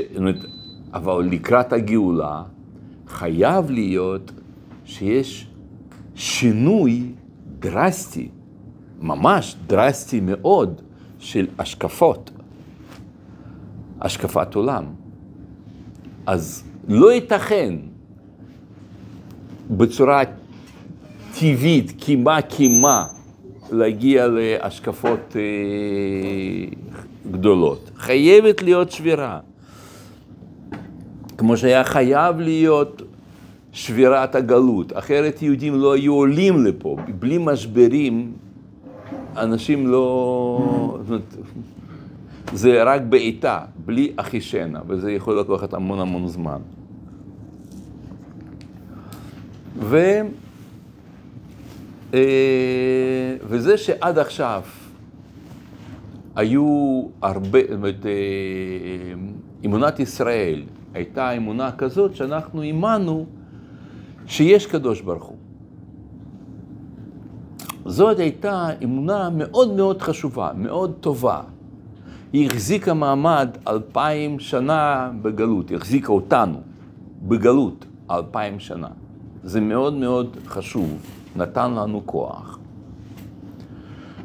אבל 0.93 1.23
לקראת 1.23 1.73
הגאולה, 1.73 2.43
חייב 3.07 3.71
להיות 3.71 4.31
שיש 4.85 5.47
שינוי 6.15 7.03
דרסטי, 7.59 8.29
ממש 9.01 9.55
דרסטי 9.67 10.19
מאוד, 10.19 10.81
של 11.19 11.47
השקפות, 11.59 12.31
השקפת 14.01 14.55
עולם. 14.55 14.83
אז 16.25 16.63
לא 16.87 17.11
ייתכן 17.11 17.75
בצורה 19.69 20.23
טבעית, 21.33 21.91
קימה 21.99 22.41
קימה, 22.41 23.05
להגיע 23.71 24.27
להשקפות 24.27 25.35
אה, 25.35 25.41
גדולות. 27.31 27.91
חייבת 27.97 28.61
להיות 28.61 28.91
שבירה. 28.91 29.39
כמו 31.37 31.57
שהיה 31.57 31.83
חייב 31.83 32.39
להיות 32.39 33.01
שבירת 33.71 34.35
הגלות, 34.35 34.97
אחרת 34.97 35.41
יהודים 35.41 35.75
לא 35.75 35.93
היו 35.93 36.13
עולים 36.13 36.65
לפה. 36.65 36.97
בלי 37.19 37.37
משברים, 37.37 38.31
אנשים 39.37 39.87
לא... 39.87 40.97
זה 42.53 42.83
רק 42.83 43.01
בעיטה, 43.01 43.59
בלי 43.85 44.11
אחישנה, 44.15 44.79
וזה 44.87 45.11
יכול 45.11 45.39
לקחת 45.39 45.73
המון 45.73 45.99
המון 45.99 46.27
זמן. 46.27 46.59
ו... 49.79 49.97
אה, 52.13 53.35
וזה 53.43 53.77
שעד 53.77 54.17
עכשיו 54.19 54.61
היו 56.35 57.03
הרבה, 57.21 57.59
זאת 57.61 57.71
אומרת, 57.75 58.05
אה, 58.05 58.11
אמונת 59.65 59.99
ישראל 59.99 60.63
הייתה 60.93 61.31
אמונה 61.31 61.71
כזאת 61.71 62.15
שאנחנו 62.15 62.61
האמנו 62.61 63.25
שיש 64.27 64.65
קדוש 64.65 65.01
ברוך 65.01 65.23
הוא. 65.23 65.37
זאת 67.85 68.19
הייתה 68.19 68.69
אמונה 68.83 69.29
מאוד 69.29 69.73
מאוד 69.73 70.01
חשובה, 70.01 70.51
מאוד 70.55 70.93
טובה. 70.99 71.41
היא 72.33 72.47
החזיקה 72.47 72.93
מעמד 72.93 73.49
אלפיים 73.67 74.39
שנה 74.39 75.11
בגלות, 75.21 75.69
היא 75.69 75.77
החזיקה 75.77 76.11
אותנו 76.11 76.61
בגלות 77.21 77.85
אלפיים 78.11 78.59
שנה. 78.59 78.87
זה 79.43 79.61
מאוד 79.61 79.93
מאוד 79.93 80.37
חשוב, 80.47 80.97
נתן 81.35 81.73
לנו 81.73 82.01
כוח. 82.05 82.59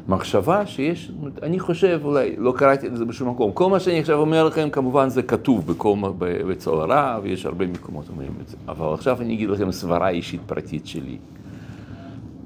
מחשבה 0.07 0.65
שיש, 0.65 1.11
אני 1.43 1.59
חושב, 1.59 2.01
אולי 2.03 2.35
לא 2.37 2.53
קראתי 2.57 2.87
את 2.87 2.97
זה 2.97 3.05
בשום 3.05 3.29
מקום. 3.29 3.51
כל 3.51 3.69
מה 3.69 3.79
שאני 3.79 3.99
עכשיו 3.99 4.19
אומר 4.19 4.43
לכם, 4.43 4.69
כמובן 4.69 5.09
זה 5.09 5.21
כתוב 5.23 5.67
בכל, 5.67 5.95
בצהרה, 6.17 7.19
ויש 7.23 7.45
הרבה 7.45 7.67
מקומות 7.67 8.09
אומרים 8.09 8.31
את 8.41 8.47
זה. 8.47 8.57
אבל 8.67 8.93
עכשיו 8.93 9.21
אני 9.21 9.33
אגיד 9.33 9.49
לכם 9.49 9.71
סברה 9.71 10.09
אישית 10.09 10.41
פרטית 10.45 10.87
שלי. 10.87 11.17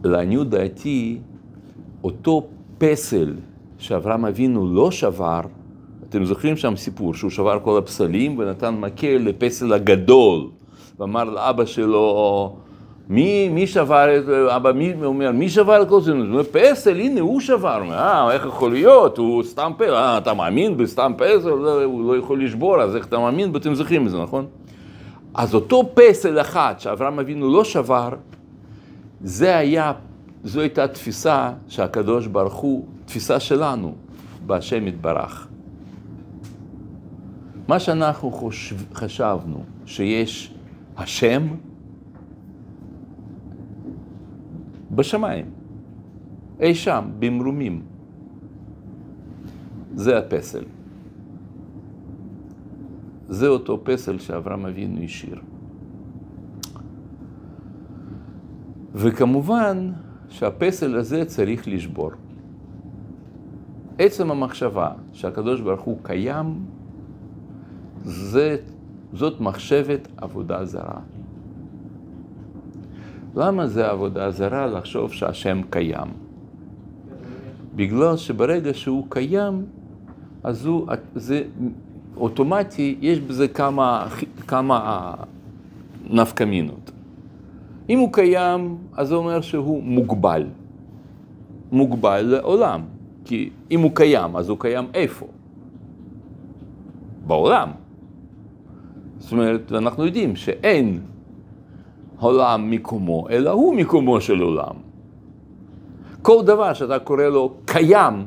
לעניות 0.03 0.49
דעתי, 0.49 1.17
אותו 2.03 2.47
פסל 2.77 3.35
שאברהם 3.77 4.25
אבינו 4.25 4.73
לא 4.73 4.91
שבר, 4.91 5.41
אתם 6.09 6.25
זוכרים 6.25 6.57
שם 6.57 6.75
סיפור 6.75 7.13
שהוא 7.13 7.31
שבר 7.31 7.59
כל 7.63 7.77
הפסלים 7.77 8.37
ונתן 8.37 8.75
מקל 8.75 9.17
לפסל 9.17 9.73
הגדול, 9.73 10.47
ואמר 10.99 11.23
לאבא 11.23 11.65
שלו, 11.65 12.55
מי, 13.09 13.49
מי 13.49 13.67
שבר 13.67 14.17
את, 14.17 14.25
זה? 14.25 14.55
אבא, 14.55 14.71
מי 14.71 14.93
אומר, 15.05 15.31
מי 15.31 15.49
שבר 15.49 15.81
את 15.81 15.89
כל 15.89 16.01
זה? 16.01 16.11
הוא 16.11 16.21
אומר, 16.21 16.43
פסל, 16.51 16.99
הנה, 16.99 17.21
הוא 17.21 17.39
שבר. 17.39 17.81
אה, 17.91 18.31
איך 18.31 18.45
יכול 18.45 18.71
להיות? 18.71 19.17
הוא 19.17 19.43
סתם 19.43 19.71
פסל, 19.77 19.93
אה, 19.93 20.17
אתה 20.17 20.33
מאמין 20.33 20.77
בסתם 20.77 21.11
פסל? 21.17 21.49
לא, 21.49 21.83
הוא 21.83 22.13
לא 22.13 22.17
יכול 22.17 22.43
לשבור, 22.43 22.81
אז 22.81 22.95
איך 22.95 23.05
אתה 23.05 23.19
מאמין? 23.19 23.51
ואתם 23.53 23.75
זוכרים 23.75 24.05
את 24.05 24.11
זה, 24.11 24.17
נכון? 24.21 24.45
אז 25.33 25.55
אותו 25.55 25.83
פסל 25.93 26.41
אחד 26.41 26.73
שאברהם 26.77 27.19
אבינו 27.19 27.53
לא 27.53 27.63
שבר, 27.63 28.09
זה 29.21 29.57
היה, 29.57 29.93
זו 30.43 30.61
הייתה 30.61 30.87
תפיסה 30.87 31.51
שהקדוש 31.67 32.27
ברוך 32.27 32.53
הוא, 32.53 32.85
תפיסה 33.05 33.39
שלנו, 33.39 33.93
בהשם 34.45 34.87
יתברך. 34.87 35.47
מה 37.67 37.79
שאנחנו 37.79 38.31
חושב, 38.31 38.75
חשבנו, 38.93 39.63
שיש 39.85 40.53
השם, 40.99 41.47
בשמיים, 44.91 45.45
אי 46.59 46.75
שם, 46.75 47.09
במרומים. 47.19 47.81
זה 49.95 50.17
הפסל. 50.17 50.63
זה 53.29 53.47
אותו 53.47 53.81
פסל 53.83 54.19
שאברהם 54.19 54.65
אבינו 54.65 55.03
השאיר. 55.03 55.41
וכמובן 58.93 59.91
שהפסל 60.29 60.95
הזה 60.95 61.25
צריך 61.25 61.67
לשבור. 61.67 62.11
עצם 63.97 64.31
המחשבה 64.31 64.91
שהקדוש 65.13 65.61
ברוך 65.61 65.81
הוא 65.81 65.97
קיים, 66.03 66.65
זה, 68.03 68.57
זאת 69.13 69.41
מחשבת 69.41 70.07
עבודה 70.17 70.65
זרה. 70.65 70.99
למה 73.35 73.67
זה 73.67 73.89
עבודה 73.89 74.31
זרה 74.31 74.67
לחשוב 74.67 75.13
שהשם 75.13 75.61
קיים? 75.69 76.07
בגלל 77.75 78.17
שברגע 78.17 78.73
שהוא 78.73 79.05
קיים, 79.09 79.65
אז 80.43 80.65
הוא, 80.65 80.87
זה 81.15 81.43
אוטומטי, 82.17 82.97
יש 83.01 83.19
בזה 83.19 83.47
כמה, 83.47 84.07
כמה 84.47 85.13
נפקמינות. 86.09 86.91
אם 87.89 87.99
הוא 87.99 88.13
קיים, 88.13 88.77
אז 88.97 89.07
זה 89.07 89.15
אומר 89.15 89.41
שהוא 89.41 89.83
מוגבל. 89.83 90.45
מוגבל 91.71 92.21
לעולם. 92.21 92.81
כי 93.25 93.49
אם 93.71 93.79
הוא 93.79 93.91
קיים, 93.93 94.35
אז 94.35 94.49
הוא 94.49 94.59
קיים 94.59 94.85
איפה? 94.93 95.27
בעולם. 97.27 97.69
זאת 99.19 99.31
אומרת, 99.31 99.71
אנחנו 99.71 100.05
יודעים 100.05 100.35
שאין 100.35 100.99
עולם 102.19 102.71
מקומו, 102.71 103.29
אלא 103.29 103.49
הוא 103.49 103.75
מקומו 103.75 104.21
של 104.21 104.41
עולם. 104.41 104.75
כל 106.21 106.43
דבר 106.45 106.73
שאתה 106.73 106.99
קורא 106.99 107.23
לו 107.23 107.53
קיים, 107.65 108.25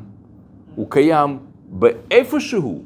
הוא 0.75 0.87
קיים 0.89 1.37
באיפשהו. 1.69 2.83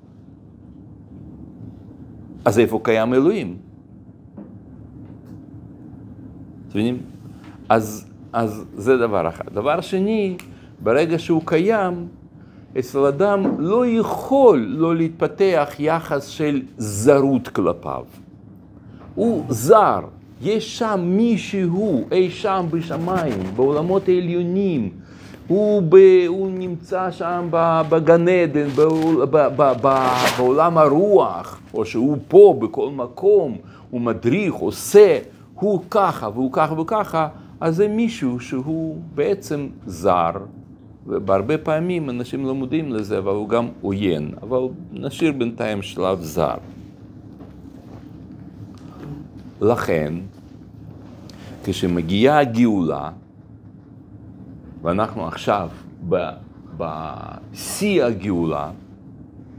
אז 2.45 2.59
איפה 2.59 2.79
קיים 2.83 3.13
אלוהים? 3.13 3.57
אתם 6.67 6.79
מבינים? 6.79 6.97
אז, 7.69 8.07
אז 8.33 8.65
זה 8.75 8.97
דבר 8.97 9.27
אחד. 9.27 9.45
דבר 9.53 9.81
שני, 9.81 10.37
ברגע 10.83 11.19
שהוא 11.19 11.41
קיים, 11.45 12.07
אצל 12.79 13.05
אדם 13.05 13.43
לא 13.59 13.85
יכול 13.87 14.65
לא 14.69 14.95
להתפתח 14.95 15.69
יחס 15.79 16.27
של 16.27 16.61
זרות 16.77 17.47
כלפיו. 17.47 18.03
הוא 19.15 19.43
זר, 19.49 19.99
יש 20.41 20.77
שם 20.77 20.99
מישהו 21.03 22.07
אי 22.11 22.29
שם 22.29 22.65
בשמיים, 22.69 23.39
בעולמות 23.55 24.07
העליונים. 24.07 24.89
הוא, 25.47 25.83
ב, 25.89 25.95
הוא 26.27 26.49
נמצא 26.51 27.11
שם 27.11 27.47
בגן 27.89 28.27
עדן, 28.27 28.67
בעולם 30.37 30.77
הרוח, 30.77 31.59
או 31.73 31.85
שהוא 31.85 32.17
פה 32.27 32.57
בכל 32.59 32.89
מקום, 32.89 33.57
הוא 33.89 34.01
מדריך, 34.01 34.53
עושה, 34.53 35.19
הוא 35.53 35.81
ככה 35.89 36.29
והוא 36.33 36.49
ככה 36.53 36.73
והוא 36.73 36.87
ככה, 36.87 37.27
אז 37.61 37.75
זה 37.75 37.87
מישהו 37.87 38.39
שהוא 38.39 38.97
בעצם 39.15 39.67
זר, 39.85 40.31
ובהרבה 41.07 41.57
פעמים 41.57 42.09
אנשים 42.09 42.45
לא 42.45 42.55
מודעים 42.55 42.91
לזה, 42.91 43.17
אבל 43.17 43.31
הוא 43.31 43.49
גם 43.49 43.67
עוין, 43.81 44.31
אבל 44.41 44.59
נשאיר 44.91 45.31
בינתיים 45.31 45.81
שלב 45.81 46.21
זר. 46.21 46.57
לכן, 49.61 50.13
כשמגיעה 51.63 52.39
הגאולה, 52.39 53.11
ואנחנו 54.81 55.27
עכשיו 55.27 55.69
בשיא 56.77 58.03
הגאולה, 58.03 58.71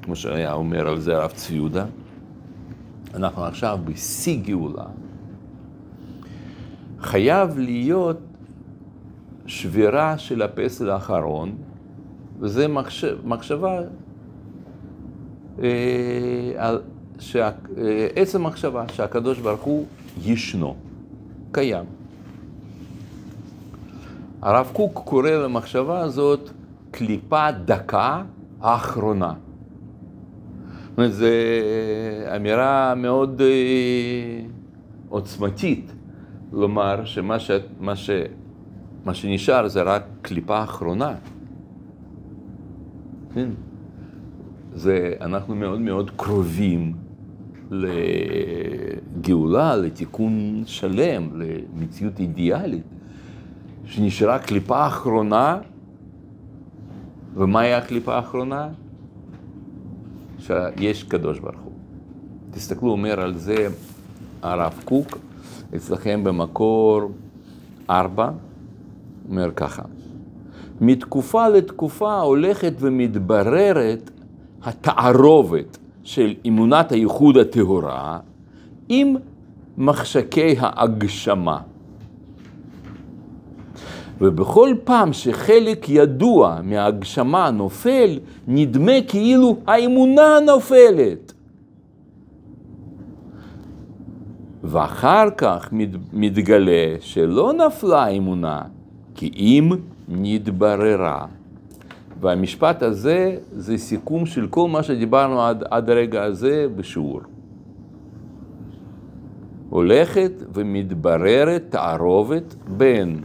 כמו 0.03 0.17
שהיה 0.17 0.53
אומר 0.53 0.89
על 0.89 1.01
זה 1.01 1.17
הרב 1.17 1.31
צבי 1.31 1.55
יהודה, 1.55 1.87
אנחנו 3.15 3.45
עכשיו 3.45 3.79
בשיא 3.85 4.41
גאולה, 4.45 4.85
חייב 7.01 7.59
להיות 7.59 8.28
שבירה 9.49 10.19
של 10.19 10.43
הפסל 10.43 10.91
האחרון, 10.91 11.57
וזה 12.41 12.69
מחשב, 12.69 13.17
מחשבה, 13.25 13.81
אה, 15.63 15.69
אה, 17.37 18.09
עצם 18.17 18.47
מחשבה 18.47 18.85
שהקדוש 18.93 19.39
ברוך 19.39 19.61
הוא 19.61 19.87
ישנו, 20.23 20.77
קיים. 21.53 21.85
הרב 24.43 24.71
קוק 24.73 25.01
קורא 25.05 25.31
למחשבה 25.31 26.01
הזאת 26.01 26.51
קליפה 26.91 27.53
דקה 27.53 28.23
האחרונה. 28.61 29.33
זו 31.09 31.27
אמירה 32.37 32.95
מאוד 32.97 33.41
אה, 33.41 34.47
עוצמתית 35.09 35.93
לומר 36.53 37.05
שמה 37.05 37.39
ש, 37.39 37.51
מה 37.81 37.97
ש, 37.97 38.11
מה 39.09 39.15
שנשאר 39.15 39.69
זה 39.69 39.83
רק 39.83 40.03
קליפה 40.23 40.63
אחרונה. 40.63 41.15
כן? 43.35 43.49
זה, 44.75 45.13
אנחנו 45.21 45.55
מאוד 45.55 45.81
מאוד 45.81 46.11
קרובים 46.17 46.93
לגאולה, 47.71 49.77
לתיקון 49.77 50.63
שלם, 50.67 51.41
למציאות 51.41 52.21
אידיאלית. 52.21 52.83
שנשארה 53.85 54.39
קליפה 54.39 54.87
אחרונה, 54.87 55.59
ומהי 57.35 57.75
הקליפה 57.75 58.15
האחרונה? 58.15 58.69
שיש 60.39 61.03
קדוש 61.03 61.39
ברוך 61.39 61.61
הוא. 61.61 61.73
תסתכלו, 62.51 62.91
אומר 62.91 63.21
על 63.21 63.39
זה 63.39 63.69
הרב 64.43 64.81
קוק, 64.85 65.19
אצלכם 65.77 66.25
במקור 66.25 67.11
ארבע, 67.91 68.31
אומר 69.31 69.51
ככה: 69.57 69.83
מתקופה 70.81 71.49
לתקופה 71.49 72.21
הולכת 72.21 72.73
ומתבררת 72.81 74.11
התערובת 74.63 75.79
של 76.03 76.35
אמונת 76.49 76.93
הייחוד 76.93 77.37
הטהורה 77.37 78.19
עם 78.89 79.17
מחשקי 79.79 80.57
ההגשמה. 80.59 81.59
ובכל 84.21 84.75
פעם 84.85 85.13
שחלק 85.13 85.89
ידוע 85.89 86.61
מההגשמה 86.63 87.51
נופל, 87.51 88.19
נדמה 88.49 88.93
כאילו 89.09 89.57
האמונה 89.67 90.39
נופלת. 90.47 91.33
ואחר 94.65 95.31
כך 95.37 95.69
מת, 95.73 95.89
מתגלה 96.13 96.95
שלא 97.01 97.53
נפלה 97.53 98.05
האמונה, 98.05 98.63
כי 99.19 99.31
אם 99.37 99.71
נתבררה. 100.09 101.27
והמשפט 102.21 102.83
הזה 102.83 103.37
זה 103.53 103.79
סיכום 103.79 104.27
של 104.27 104.47
כל 104.47 104.69
מה 104.69 104.83
שדיברנו 104.83 105.43
עד, 105.43 105.65
עד 105.71 105.91
הרגע 105.91 106.23
הזה 106.23 106.67
בשיעור. 106.77 107.21
הולכת 109.71 110.33
ומתבררת 110.55 111.65
תערובת 111.69 112.55
בין 112.69 113.21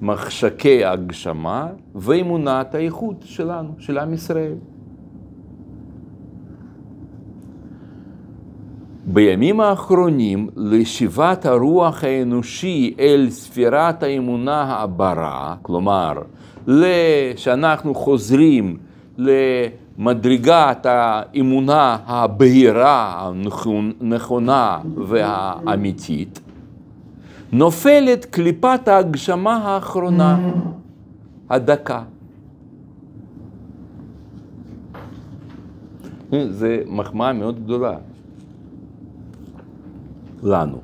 מחשקי 0.00 0.84
הגשמה 0.84 1.68
ואמונת 1.94 2.74
האיכות 2.74 3.16
שלנו, 3.20 3.74
של 3.78 3.98
עם 3.98 4.14
ישראל. 4.14 4.54
בימים 9.06 9.60
האחרונים 9.60 10.48
לשיבת 10.56 11.46
הרוח 11.46 12.04
האנושי 12.04 12.94
אל 12.98 13.26
ספירת 13.30 14.02
האמונה 14.02 14.62
הברה, 14.62 15.54
כלומר, 15.62 16.12
שאנחנו 17.36 17.94
חוזרים 17.94 18.76
למדרגת 19.18 20.86
האמונה 20.86 21.96
הבהירה, 22.06 23.30
הנכונה 24.00 24.78
והאמיתית, 24.96 26.40
נופלת 27.52 28.24
קליפת 28.24 28.88
ההגשמה 28.88 29.56
האחרונה, 29.56 30.50
הדקה. 31.50 32.02
זו 36.50 36.66
מחמאה 36.86 37.32
מאוד 37.32 37.64
גדולה. 37.64 37.96
לנו. 40.42 40.78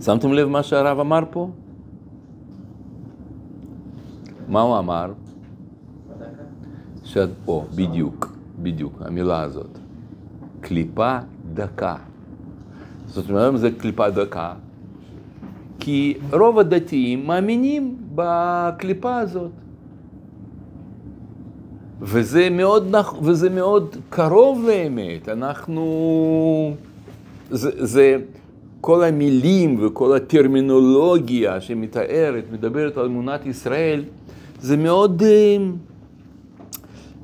שמתם 0.00 0.32
לב 0.32 0.48
מה 0.48 0.62
שהרב 0.62 0.98
אמר 1.00 1.20
פה? 1.30 1.50
מה 4.48 4.60
הוא 4.60 4.78
אמר? 4.78 5.12
שאת, 7.04 7.28
או, 7.48 7.64
בדיוק, 7.74 8.36
בדיוק, 8.62 9.02
המילה 9.04 9.40
הזאת. 9.42 9.78
קליפה 10.60 11.18
דקה. 11.54 11.96
זאת 13.06 13.30
אומרת, 13.30 13.58
זה 13.60 13.70
קליפה 13.70 14.10
דקה, 14.10 14.54
כי 15.78 16.18
רוב 16.32 16.58
הדתיים 16.58 17.26
מאמינים 17.26 17.96
בקליפה 18.14 19.18
הזאת. 19.18 19.50
וזה 22.00 22.50
מאוד, 22.50 22.94
וזה 23.22 23.50
מאוד 23.50 23.96
קרוב 24.10 24.64
לאמת. 24.68 25.28
אנחנו... 25.28 25.84
זה, 27.52 27.86
זה 27.86 28.16
כל 28.80 29.04
המילים 29.04 29.86
וכל 29.86 30.16
הטרמינולוגיה 30.16 31.60
שמתארת, 31.60 32.44
מדברת 32.52 32.96
על 32.96 33.04
אמונת 33.04 33.46
ישראל, 33.46 34.04
זה 34.60 34.76
מאוד, 34.76 35.22
אה, 35.22 35.56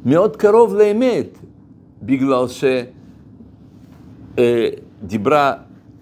מאוד 0.04 0.36
קרוב 0.36 0.74
לאמת, 0.74 1.38
בגלל 2.02 2.44
שדיברה 4.36 5.52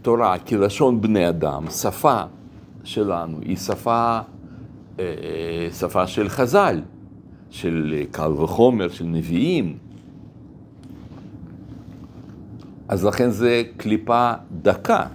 תורה 0.03 0.39
כלשון 0.39 1.01
בני 1.01 1.29
אדם, 1.29 1.71
שפה 1.71 2.21
שלנו 2.85 3.39
היא 3.43 3.57
שפה, 3.57 4.19
אה, 4.99 5.05
שפה 5.79 6.07
של 6.07 6.29
חז"ל, 6.29 6.81
של 7.51 8.03
קל 8.11 8.33
וחומר, 8.33 8.89
של 8.89 9.05
נביאים. 9.05 9.86
אז 12.88 13.05
לכן 13.05 13.31
זה 13.31 13.62
קליפה 13.77 14.33
דקה. 14.62 15.07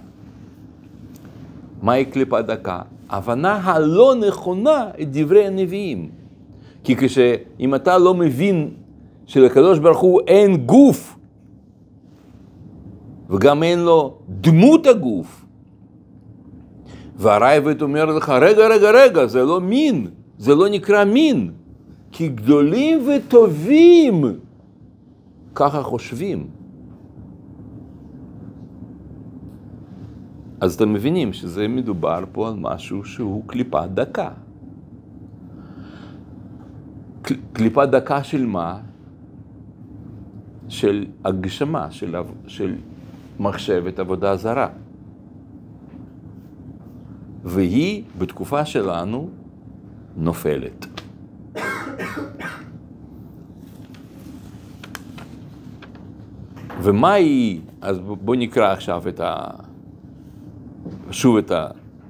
מהי 1.82 2.04
קליפה 2.04 2.42
דקה? 2.42 2.80
הבנה 3.10 3.60
הלא 3.64 4.14
נכונה 4.28 4.90
את 5.00 5.08
דברי 5.12 5.46
הנביאים. 5.46 6.10
כי 6.84 6.96
כשאם 6.96 7.74
אתה 7.74 7.98
לא 7.98 8.14
מבין 8.14 8.70
שלקדוש 9.26 9.78
ברוך 9.78 10.00
הוא 10.00 10.20
אין 10.26 10.56
גוף, 10.56 11.16
וגם 13.30 13.62
אין 13.62 13.78
לו 13.78 14.18
דמות 14.28 14.86
הגוף, 14.86 15.44
והרייבד 17.16 17.82
אומר 17.82 18.04
לך, 18.04 18.28
רגע, 18.28 18.68
רגע, 18.68 18.90
רגע, 18.90 19.26
זה 19.26 19.44
לא 19.44 19.60
מין, 19.60 20.06
זה 20.38 20.54
לא 20.54 20.68
נקרא 20.68 21.04
מין, 21.04 21.50
כי 22.12 22.28
גדולים 22.28 23.08
וטובים 23.08 24.24
ככה 25.54 25.82
חושבים. 25.82 26.61
אז 30.62 30.74
אתם 30.74 30.92
מבינים 30.92 31.32
שזה 31.32 31.68
מדובר 31.68 32.24
פה 32.32 32.48
על 32.48 32.54
משהו 32.58 33.04
שהוא 33.04 33.42
קליפה 33.46 33.86
דקה. 33.86 34.30
קליפה 37.52 37.86
דקה 37.86 38.24
של 38.24 38.46
מה? 38.46 38.80
של 40.68 41.06
הגשמה, 41.24 41.90
של, 41.90 42.16
של 42.46 42.74
מחשבת 43.40 43.98
עבודה 43.98 44.36
זרה. 44.36 44.68
והיא 47.44 48.04
בתקופה 48.18 48.64
שלנו 48.64 49.30
נופלת. 50.16 50.86
ומה 56.82 57.12
היא, 57.12 57.60
אז 57.80 57.98
בואו 57.98 58.38
נקרא 58.38 58.72
עכשיו 58.72 59.08
את 59.08 59.20
ה... 59.20 59.46
שוב 61.10 61.36
את 61.36 61.52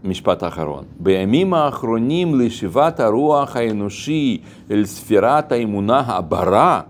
המשפט 0.04 0.42
האחרון. 0.42 0.84
בימים 1.00 1.54
האחרונים 1.54 2.40
לשיבת 2.40 3.00
הרוח 3.00 3.56
האנושי 3.56 4.40
אל 4.70 4.84
ספירת 4.84 5.52
האמונה 5.52 6.00
הברה, 6.00 6.80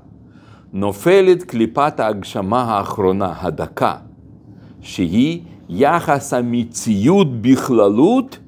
נופלת 0.73 1.43
קליפת 1.43 2.01
ההגשמה 2.01 2.63
האחרונה, 2.63 3.35
הדקה, 3.41 3.97
שהיא 4.81 5.41
יחס 5.69 6.35
המציאות 6.35 7.43
בכללות 7.43 8.39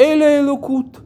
אל 0.00 0.22
האלוקות. 0.22 1.00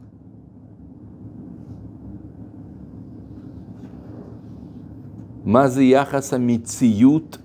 מה 5.45 5.67
זה 5.67 5.83
יחס 5.83 6.33
המציאות 6.33 7.37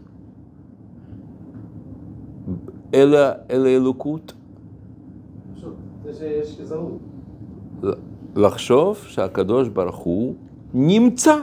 אל 3.51 3.67
האלוקות? 3.67 4.33
לחשוב 8.37 8.97
שהקדוש 8.97 9.69
ברוך 9.69 9.97
הוא 9.97 10.35
נמצא. 10.75 11.37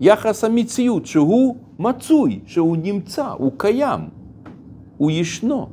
יחס 0.00 0.44
המציאות, 0.44 1.06
שהוא 1.06 1.56
מצוי, 1.78 2.40
שהוא 2.46 2.76
נמצא, 2.76 3.26
הוא 3.26 3.52
קיים, 3.56 4.00
הוא 4.96 5.10
ישנו. 5.10 5.68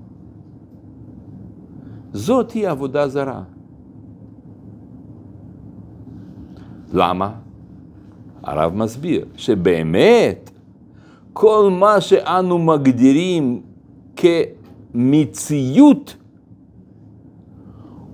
זאת 2.14 2.52
היא 2.52 2.70
עבודה 2.70 3.08
זרה. 3.08 3.44
למה? 6.94 7.34
הרב 8.44 8.76
מסביר 8.76 9.26
שבאמת 9.36 10.52
כל 11.34 11.70
מה 11.80 12.02
שאנו 12.02 12.60
מגדירים 12.60 13.62
כ... 14.16 14.26
מציאות 14.94 16.16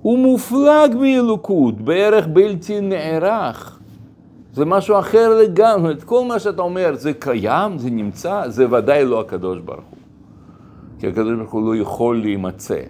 הוא 0.01 0.19
מופלג 0.19 0.95
מאלוקות, 0.99 1.81
בערך 1.81 2.27
בלתי 2.27 2.81
נערך. 2.81 3.79
זה 4.53 4.65
משהו 4.65 4.99
אחר 4.99 5.41
לגמרי. 5.43 5.93
כל 6.05 6.25
מה 6.25 6.39
שאתה 6.39 6.61
אומר, 6.61 6.95
זה 6.95 7.13
קיים, 7.13 7.77
זה 7.77 7.89
נמצא, 7.89 8.43
זה 8.47 8.71
ודאי 8.71 9.05
לא 9.05 9.19
הקדוש 9.19 9.59
ברוך 9.59 9.85
הוא. 9.89 9.99
כי 10.99 11.07
הקדוש 11.07 11.37
ברוך 11.37 11.51
הוא 11.51 11.75
לא 11.75 11.81
יכול 11.81 12.21
להימצא. 12.21 12.81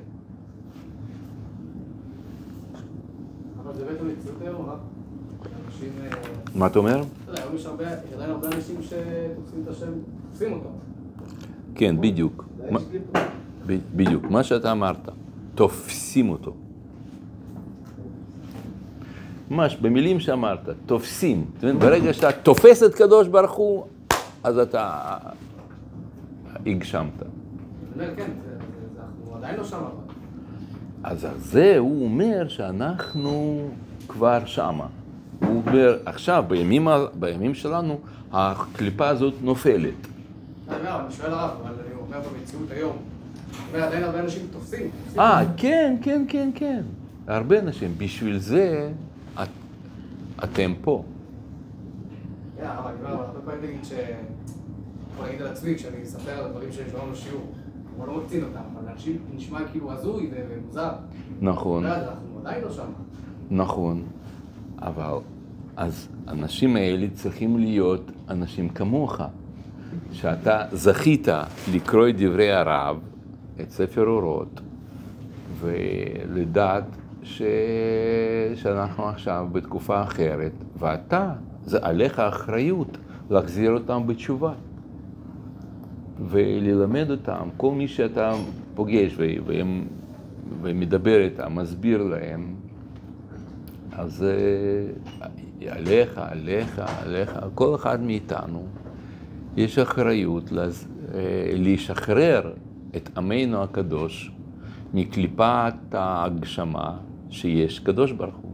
מה 6.55 6.67
אתה 6.67 6.79
אומר? 6.79 7.01
היום 7.27 7.55
יש 7.55 7.65
עדיין 7.65 8.29
הרבה 8.29 8.47
אנשים 8.47 8.75
שתופסים 8.81 9.63
את 9.63 9.67
השם, 9.67 9.91
תופסים 10.29 10.53
אותו. 10.53 10.69
כן, 11.75 12.01
בדיוק. 12.01 12.45
בדיוק, 13.95 14.23
מה 14.23 14.43
שאתה 14.43 14.71
אמרת, 14.71 15.09
תופסים 15.55 16.29
אותו. 16.29 16.53
ממש, 19.51 19.75
במילים 19.75 20.19
שאמרת, 20.19 20.69
תופסים. 20.85 21.45
ברגע 21.79 22.13
שאתה 22.13 22.31
תופס 22.31 22.83
את 22.83 22.95
קדוש 22.95 23.27
ברוך 23.27 23.51
הוא, 23.51 23.85
אז 24.43 24.57
אתה 24.57 25.17
הגשמת. 26.65 27.23
כן, 27.97 28.31
אנחנו 28.99 29.35
עדיין 29.35 29.55
לא 29.57 29.63
שם. 29.63 29.83
אז 31.03 31.25
על 31.25 31.37
זה 31.37 31.77
הוא 31.77 32.03
אומר 32.03 32.47
שאנחנו 32.47 33.67
כבר 34.07 34.45
שמה. 34.45 34.85
הוא 35.39 35.63
אומר, 35.65 35.97
עכשיו, 36.05 36.43
בימים, 36.47 36.87
בימים 37.19 37.53
שלנו, 37.53 37.99
הקליפה 38.31 39.07
הזאת 39.07 39.33
נופלת. 39.41 39.93
אני 40.69 40.77
שואל 41.09 41.33
הרב, 41.33 41.49
אבל 41.63 41.71
אני 41.71 41.95
אומר 41.99 42.19
במציאות 42.29 42.71
היום, 42.71 42.97
ועדיין 43.71 44.03
הרבה 44.03 44.19
אנשים 44.19 44.47
תופסים. 44.51 44.89
אה, 45.19 45.43
כן, 45.57 45.95
כן, 46.01 46.25
כן, 46.27 46.49
כן. 46.55 46.81
הרבה 47.27 47.59
אנשים. 47.59 47.93
בשביל 47.97 48.39
זה 48.39 48.91
את, 49.43 49.47
אתם 50.43 50.73
פה. 50.81 51.03
כן, 52.57 52.65
אבל 52.65 52.91
אני 52.91 53.13
אומר, 53.13 53.23
הרבה 53.23 53.39
פעמים 53.45 53.63
נגיד 53.63 53.85
ש... 53.85 53.91
יכול 55.13 55.25
להגיד 55.25 55.41
על 55.41 55.47
עצמי, 55.47 55.75
כשאני 55.75 56.03
אספר 56.03 56.31
על 56.31 56.45
הדברים 56.45 56.71
שאני 56.71 56.89
שומע 56.89 57.11
בשיעור, 57.11 57.53
לא 58.07 58.17
מקצין 58.17 58.43
אותם, 58.43 58.59
אבל 58.73 58.91
אנשים 58.91 59.17
נשמע 59.35 59.59
כאילו 59.71 59.91
הזוי 59.91 60.29
ומוזר. 60.31 60.91
נכון, 61.41 61.85
אנחנו 61.85 62.39
עדיין 62.39 62.63
לא 62.63 62.71
שם. 62.71 62.85
נכון, 63.51 64.03
אבל 64.81 65.13
אז 65.77 66.07
האנשים 66.27 66.75
האלה 66.75 67.07
צריכים 67.13 67.57
להיות 67.57 68.11
אנשים 68.29 68.69
כמוך, 68.69 69.21
שאתה 70.11 70.63
זכית 70.71 71.27
לקרוא 71.73 72.09
את 72.09 72.15
דברי 72.17 72.51
הרב, 72.51 72.97
את 73.61 73.71
ספר 73.71 74.07
אורות, 74.07 74.61
ולדעת 75.59 76.83
ש... 77.23 77.41
שאנחנו 78.55 79.03
עכשיו 79.09 79.47
בתקופה 79.51 80.03
אחרת, 80.03 80.51
ואתה, 80.77 81.33
זה 81.65 81.77
עליך 81.81 82.19
אחריות 82.19 82.97
להחזיר 83.29 83.71
אותם 83.71 84.07
בתשובה. 84.07 84.53
וללמד 86.29 87.11
אותם, 87.11 87.49
כל 87.57 87.71
מי 87.71 87.87
שאתה 87.87 88.31
פוגש 88.75 89.15
ו- 89.17 89.45
והם, 89.45 89.87
ומדבר 90.61 91.19
איתם, 91.21 91.55
מסביר 91.55 92.03
להם, 92.03 92.55
אז 93.91 94.23
אה, 94.23 95.71
עליך, 95.71 96.17
עליך, 96.17 96.81
עליך, 97.01 97.39
כל 97.55 97.75
אחד 97.75 98.01
מאיתנו, 98.01 98.67
יש 99.57 99.79
אחריות 99.79 100.51
אה, 100.53 101.51
לשחרר 101.53 102.53
את 102.95 103.17
עמנו 103.17 103.63
הקדוש 103.63 104.31
מקליפת 104.93 105.73
ההגשמה 105.91 106.97
שיש 107.29 107.79
קדוש 107.79 108.11
ברוך 108.11 108.35
הוא, 108.35 108.51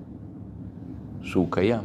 שהוא 1.22 1.48
קיים. 1.52 1.84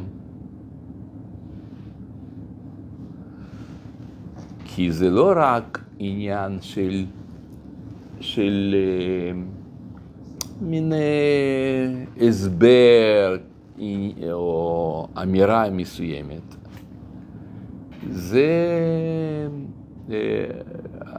כי 4.65 4.91
זה 4.91 5.09
לא 5.09 5.33
רק 5.35 5.79
עניין 5.99 6.57
של, 6.61 7.05
של 8.19 8.75
אה, 8.77 9.41
מין 10.61 10.93
אה, 10.93 12.27
הסבר 12.27 13.37
או 14.31 15.07
אמירה 15.21 15.69
מסוימת. 15.69 16.55
זה, 18.09 18.47
אה, 20.11 20.15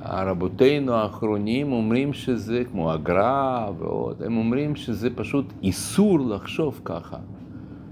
רבותינו 0.05 0.95
האחרונים 0.95 1.73
אומרים 1.73 2.13
שזה, 2.13 2.63
כמו 2.73 2.93
הגר"א 2.93 3.71
ועוד, 3.79 4.23
הם 4.23 4.37
אומרים 4.37 4.77
שזה 4.77 5.09
פשוט 5.15 5.53
איסור 5.63 6.21
לחשוב 6.21 6.81
ככה, 6.85 7.17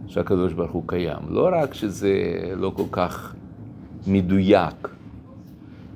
שהקדוש 0.07 0.53
ברוך 0.53 0.73
הוא 0.73 0.83
קיים. 0.87 1.18
לא 1.29 1.51
רק 1.53 1.75
שזה 1.75 2.14
לא 2.57 2.73
כל 2.77 2.88
כך 2.92 3.35
מדויק, 4.07 4.88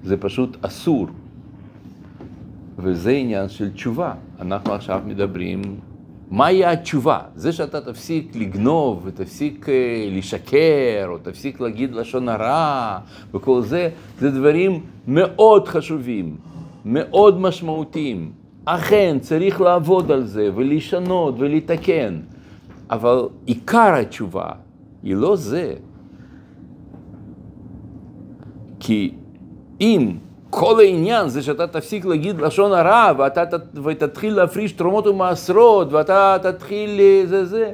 זה 0.05 0.17
פשוט 0.17 0.65
אסור. 0.65 1.07
וזה 2.79 3.11
עניין 3.11 3.49
של 3.49 3.73
תשובה. 3.73 4.15
אנחנו 4.41 4.73
עכשיו 4.73 5.03
מדברים, 5.07 5.63
מהי 6.31 6.65
התשובה? 6.65 7.19
זה 7.37 7.53
שאתה 7.53 7.81
תפסיק 7.81 8.37
לגנוב 8.37 9.03
ותפסיק 9.05 9.69
אה, 9.69 10.09
לשקר, 10.11 11.07
או 11.07 11.19
תפסיק 11.19 11.61
להגיד 11.61 11.95
לשון 11.95 12.29
הרע 12.29 12.99
וכל 13.35 13.63
זה, 13.63 13.89
זה 14.19 14.31
דברים 14.31 14.81
מאוד 15.09 15.69
חשובים, 15.69 16.37
מאוד 16.85 17.41
משמעותיים. 17.41 18.33
אכן, 18.65 19.17
צריך 19.21 19.61
לעבוד 19.61 20.11
על 20.11 20.25
זה 20.25 20.51
ולשנות 20.55 21.35
ולתקן, 21.39 22.21
אבל 22.91 23.29
עיקר 23.47 23.95
התשובה 23.95 24.49
היא 25.03 25.15
לא 25.15 25.37
זה. 25.37 25.75
כי 28.81 29.15
אם 29.81 30.13
כל 30.55 30.81
העניין 30.81 31.29
זה 31.29 31.43
שאתה 31.43 31.67
תפסיק 31.67 32.05
להגיד 32.05 32.41
לשון 32.41 32.73
הרע 32.73 33.13
ואתה 33.19 33.45
ותתחיל 33.85 34.35
להפריש 34.35 34.73
תרומות 34.73 35.07
ומעשרות 35.07 35.93
ואתה 35.93 36.37
תתחיל 36.43 37.01
זה 37.27 37.45
זה, 37.45 37.73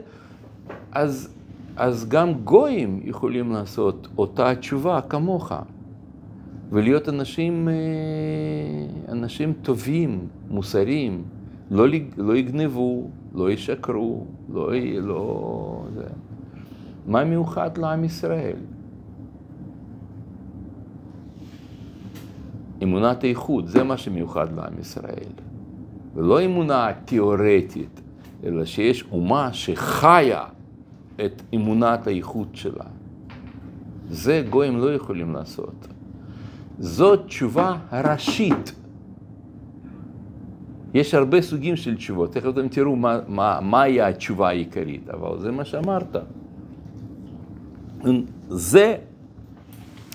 אז, 0.93 1.29
אז 1.77 2.09
גם 2.09 2.35
גויים 2.35 3.01
יכולים 3.05 3.53
לעשות 3.53 4.09
אותה 4.19 4.55
תשובה 4.55 5.01
כמוך 5.09 5.53
ולהיות 6.73 7.09
אנשים, 7.09 7.69
אה, 7.69 7.75
אנשים 9.13 9.53
טובים, 9.63 10.27
מוסריים, 10.51 11.23
לא, 11.71 11.87
לא 12.17 12.37
יגנבו, 12.37 13.11
לא 13.35 13.51
ישקרו, 13.51 14.27
לא, 14.53 14.71
לא 15.03 15.83
זה. 15.95 16.05
מה 17.07 17.25
מיוחד 17.25 17.79
לעם 17.79 18.05
ישראל? 18.05 18.57
אמונת 22.83 23.25
איכות, 23.25 23.69
זה 23.69 23.83
מה 23.83 23.97
שמיוחד 23.97 24.57
לעם 24.57 24.79
ישראל. 24.81 25.33
ולא 26.15 26.45
אמונה 26.45 26.93
תיאורטית, 27.05 28.01
אלא 28.45 28.65
שיש 28.65 29.05
אומה 29.13 29.53
שחיה 29.53 30.45
את 31.25 31.43
אמונת 31.55 32.07
האיכות 32.07 32.49
שלה. 32.53 32.85
זה 34.09 34.45
גויים 34.51 34.79
לא 34.79 34.95
יכולים 34.95 35.33
לעשות. 35.33 35.89
זאת 36.79 37.27
תשובה 37.27 37.77
ראשית. 37.93 38.75
יש 40.95 41.15
הרבה 41.15 41.43
סוגים 41.43 41.77
של 41.77 41.97
תשובות, 41.97 42.33
תכף 42.33 42.49
אתם 42.49 42.69
תראו 42.69 42.97
מה, 42.97 43.19
מה, 43.29 43.61
מהי 43.61 44.01
התשובה 44.01 44.49
העיקרית, 44.49 45.09
אבל 45.09 45.39
זה 45.39 45.51
מה 45.51 45.65
שאמרת. 45.65 46.17
זה, 48.49 48.97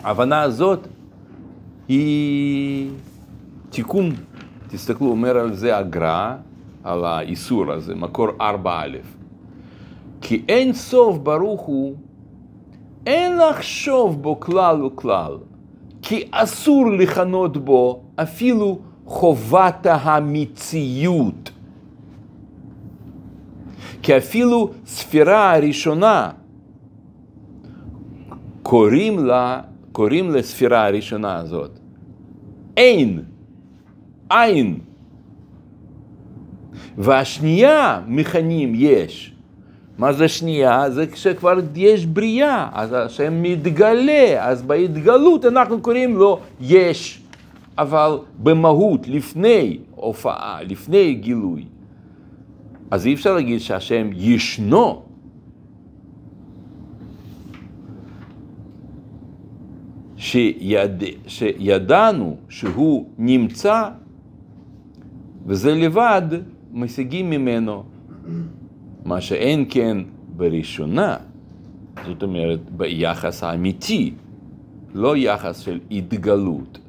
ההבנה 0.04 0.42
הזאת 0.42 0.88
היא 1.88 2.90
תיקון, 3.70 4.16
תסתכלו, 4.68 5.08
אומר 5.08 5.38
על 5.38 5.54
זה 5.54 5.78
הגר"א, 5.78 6.36
על 6.84 7.06
האיסור 7.06 7.72
הזה, 7.72 7.96
מקור 7.96 8.28
4א. 8.40 8.70
כי 10.22 10.42
אין 10.50 10.74
סוף 10.74 11.18
ברוך 11.18 11.62
הוא, 11.62 11.96
אין 13.06 13.38
לחשוב 13.38 14.22
בו 14.22 14.40
כלל 14.40 14.84
וכלל, 14.84 15.38
כי 16.02 16.28
אסור 16.32 16.92
לכנות 16.92 17.58
בו 17.58 18.02
אפילו 18.16 18.80
חובת 19.06 19.88
המציאות. 19.90 21.52
כי 24.02 24.18
אפילו 24.18 24.72
ספירה 24.86 25.56
הראשונה 25.56 26.32
קוראים 28.64 29.26
לה, 29.26 29.62
קוראים 29.92 30.32
לספירה 30.32 30.88
הראשונה 30.88 31.36
הזאת 31.36 31.75
אין, 32.78 33.20
אין. 34.32 34.80
והשנייה 36.98 38.02
מכנים 38.08 38.74
יש. 38.76 39.32
מה 39.98 40.14
זה 40.14 40.28
שנייה? 40.28 40.90
זה 40.90 41.08
כשכבר 41.08 41.60
יש 41.76 42.06
בריאה, 42.06 42.70
אז 42.74 42.94
השם 42.94 43.42
מתגלה, 43.42 44.48
אז 44.48 44.62
בהתגלות 44.62 45.46
אנחנו 45.46 45.82
קוראים 45.82 46.16
לו 46.16 46.40
יש. 46.62 47.22
אבל 47.78 48.18
במהות, 48.44 49.08
לפני 49.08 49.78
הופעה, 49.96 50.64
לפני 50.64 51.14
גילוי, 51.14 51.64
אז 52.92 53.06
אי 53.06 53.14
אפשר 53.14 53.34
להגיד 53.36 53.60
שהשם 53.60 54.10
ישנו. 54.14 55.05
שיד... 60.26 61.04
שידענו 61.28 62.38
שהוא 62.50 63.10
נמצא, 63.18 63.90
וזה 65.46 65.76
לבד 65.76 66.22
משיגים 66.74 67.30
ממנו 67.30 67.84
מה 69.06 69.22
שאין 69.22 69.66
כן 69.70 69.98
בראשונה, 70.36 71.18
זאת 72.06 72.24
אומרת 72.24 72.60
ביחס 72.70 73.44
האמיתי, 73.44 74.14
לא 74.94 75.18
יחס 75.18 75.60
של 75.60 75.80
התגלות. 75.92 76.80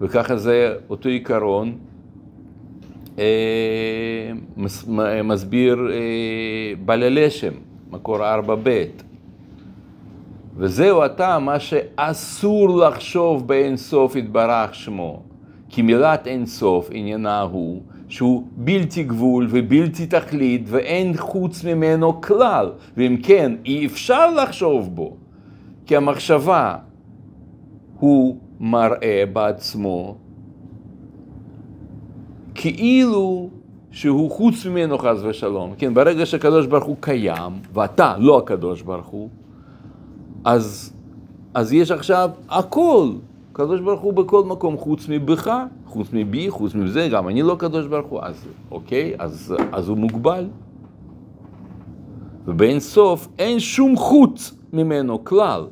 וככה 0.00 0.36
זה 0.36 0.74
אותו 0.90 1.08
עיקרון 1.08 1.78
אה, 3.18 4.32
מס, 4.56 4.88
מסביר 5.24 5.78
אה, 5.92 5.96
בעל 6.84 7.02
הלשם, 7.02 7.52
מקור 7.90 8.18
4ב'. 8.18 9.09
וזהו 10.60 11.02
הטעם 11.02 11.44
מה 11.44 11.60
שאסור 11.60 12.78
לחשוב 12.78 13.48
באין 13.48 13.76
סוף 13.76 14.16
יתברך 14.16 14.74
שמו. 14.74 15.22
כי 15.68 15.82
מילת 15.82 16.26
אין 16.26 16.46
סוף 16.46 16.88
עניינה 16.92 17.40
הוא 17.40 17.82
שהוא 18.08 18.42
בלתי 18.56 19.02
גבול 19.02 19.46
ובלתי 19.50 20.06
תכלית 20.06 20.62
ואין 20.66 21.16
חוץ 21.16 21.64
ממנו 21.64 22.20
כלל, 22.20 22.70
ואם 22.96 23.16
כן 23.22 23.52
אי 23.64 23.86
אפשר 23.86 24.30
לחשוב 24.34 24.94
בו, 24.94 25.16
כי 25.86 25.96
המחשבה 25.96 26.76
הוא 27.98 28.36
מראה 28.60 29.24
בעצמו 29.32 30.16
כאילו 32.54 33.50
שהוא 33.90 34.30
חוץ 34.30 34.66
ממנו 34.66 34.98
חס 34.98 35.18
ושלום, 35.22 35.74
כן, 35.78 35.94
ברגע 35.94 36.26
שהקדוש 36.26 36.66
ברוך 36.66 36.84
הוא 36.84 36.96
קיים 37.00 37.52
ואתה 37.72 38.14
לא 38.18 38.38
הקדוש 38.38 38.82
ברוך 38.82 39.06
הוא 39.06 39.28
אז, 40.44 40.92
אז 41.54 41.72
יש 41.72 41.90
עכשיו 41.90 42.30
הכל, 42.48 43.08
הקדוש 43.52 43.80
ברוך 43.80 44.00
הוא 44.00 44.12
בכל 44.12 44.44
מקום, 44.44 44.76
חוץ 44.76 45.06
מבך, 45.08 45.50
חוץ 45.86 46.08
מבי, 46.12 46.50
חוץ 46.50 46.74
מזה, 46.74 47.08
גם 47.12 47.28
אני 47.28 47.42
לא 47.42 47.56
קדוש 47.58 47.86
ברוך 47.86 48.06
הוא, 48.06 48.20
אז 48.22 48.46
אוקיי, 48.70 49.14
אז, 49.18 49.54
אז 49.72 49.88
הוא 49.88 49.96
מוגבל. 49.96 50.48
ובאין 52.46 52.80
סוף 52.80 53.28
אין 53.38 53.60
שום 53.60 53.96
חוץ 53.96 54.54
ממנו 54.72 55.24
כלל. 55.24 55.66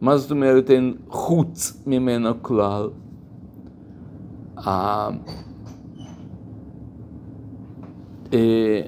מה 0.00 0.16
זאת 0.16 0.30
אומרת 0.30 0.70
אין 0.70 0.94
חוץ 1.08 1.82
ממנו 1.86 2.42
כלל? 2.42 2.88
אה, 4.58 5.10
אה, 8.32 8.82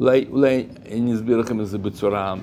אולי, 0.00 0.26
אולי 0.30 0.66
אני 0.92 1.14
אסביר 1.14 1.36
לכם 1.36 1.60
את 1.60 1.66
זה 1.66 1.78
בצורה, 1.78 2.34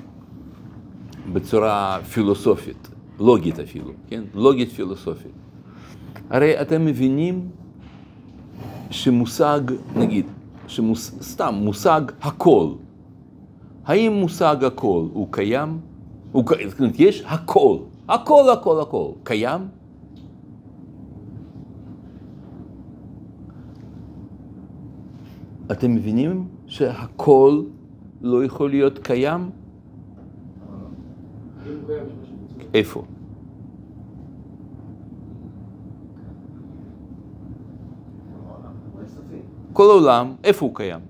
בצורה 1.32 1.98
פילוסופית, 2.12 2.88
לוגית 3.18 3.60
אפילו, 3.60 3.92
כן? 4.08 4.24
לוגית 4.34 4.68
פילוסופית. 4.68 5.32
הרי 6.30 6.60
אתם 6.60 6.84
מבינים 6.84 7.48
שמושג, 8.90 9.60
נגיד, 9.96 10.26
שמוס, 10.66 11.14
סתם 11.22 11.54
מושג 11.54 12.00
הכל, 12.20 12.72
האם 13.84 14.12
מושג 14.12 14.64
הכל 14.64 15.06
הוא 15.12 15.28
קיים? 15.30 15.78
הוא, 16.32 16.44
זאת 16.68 16.80
אומרת, 16.80 16.94
יש 16.98 17.22
הכל, 17.26 17.78
הכל, 18.08 18.50
הכל, 18.52 18.80
הכל, 18.80 19.10
קיים? 19.22 19.60
אתם 25.72 25.94
מבינים 25.94 26.57
שהכל 26.68 27.62
לא 28.20 28.44
יכול 28.44 28.70
להיות 28.70 28.98
קיים? 28.98 29.50
איפה? 32.74 33.04
כל 39.72 39.90
העולם, 39.90 40.34
איפה 40.44 40.66
הוא 40.66 40.74
קיים? 40.74 41.00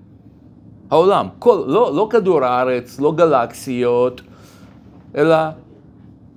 העולם, 0.91 1.27
כל, 1.39 1.63
לא, 1.67 1.95
לא 1.95 2.07
כדור 2.11 2.43
הארץ, 2.43 2.99
לא 2.99 3.13
גלקסיות, 3.15 4.21
אלא 5.15 5.35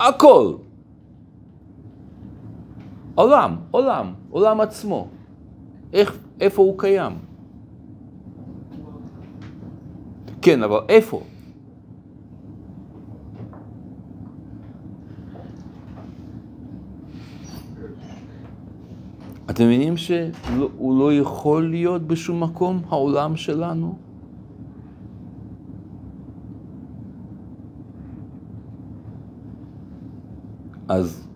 הכל. 0.01 0.55
עולם, 3.15 3.57
עולם, 3.71 4.13
עולם 4.31 4.61
עצמו. 4.61 5.09
איך, 5.93 6.19
איפה 6.41 6.63
הוא 6.63 6.79
קיים? 6.79 7.32
כן, 10.43 10.63
אבל 10.63 10.81
איפה? 10.89 11.23
אתם 19.51 19.65
מבינים 19.65 19.97
שהוא 19.97 20.99
לא 20.99 21.15
יכול 21.15 21.71
להיות 21.71 22.03
בשום 22.03 22.43
מקום, 22.43 22.83
העולם 22.89 23.37
שלנו? 23.37 23.99
אז, 30.89 31.29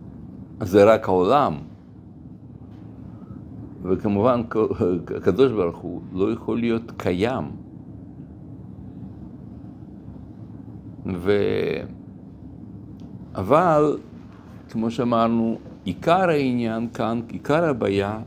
אז 0.60 0.68
זה 0.70 0.84
רק 0.84 1.08
העולם. 1.08 1.54
וכמובן, 3.82 4.42
הקדוש 5.16 5.52
ברוך 5.52 5.76
הוא 5.78 6.00
לא 6.12 6.32
יכול 6.32 6.58
להיות 6.58 6.92
קיים. 6.96 7.65
ו... 11.14 11.32
אבל, 13.34 13.98
כמו 14.70 14.90
שאמרנו, 14.90 15.58
עיקר 15.84 16.28
העניין 16.28 16.88
כאן, 16.94 17.20
עיקר 17.28 17.64
הבעיה, 17.64 18.18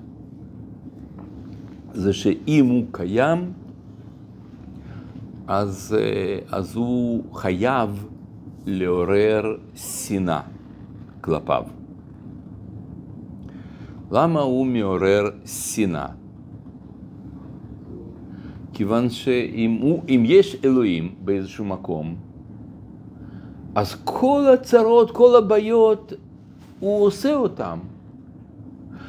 זה 1.93 2.13
שאם 2.13 2.65
הוא 2.65 2.85
קיים, 2.91 3.51
אז, 5.47 5.97
אז 6.51 6.75
הוא 6.75 7.23
חייב 7.33 8.07
לעורר 8.65 9.57
שנאה 9.75 10.41
כלפיו. 11.21 11.63
למה 14.11 14.39
הוא 14.39 14.65
מעורר 14.67 15.29
שנאה? 15.45 16.07
כיוון 18.73 19.09
שאם 19.09 19.77
הוא, 19.81 20.03
יש 20.07 20.55
אלוהים 20.65 21.15
באיזשהו 21.25 21.65
מקום, 21.65 22.15
אז 23.75 23.95
כל 24.03 24.45
הצרות, 24.53 25.11
כל 25.11 25.35
הבעיות, 25.35 26.13
הוא 26.79 27.05
עושה 27.05 27.35
אותן. 27.35 27.79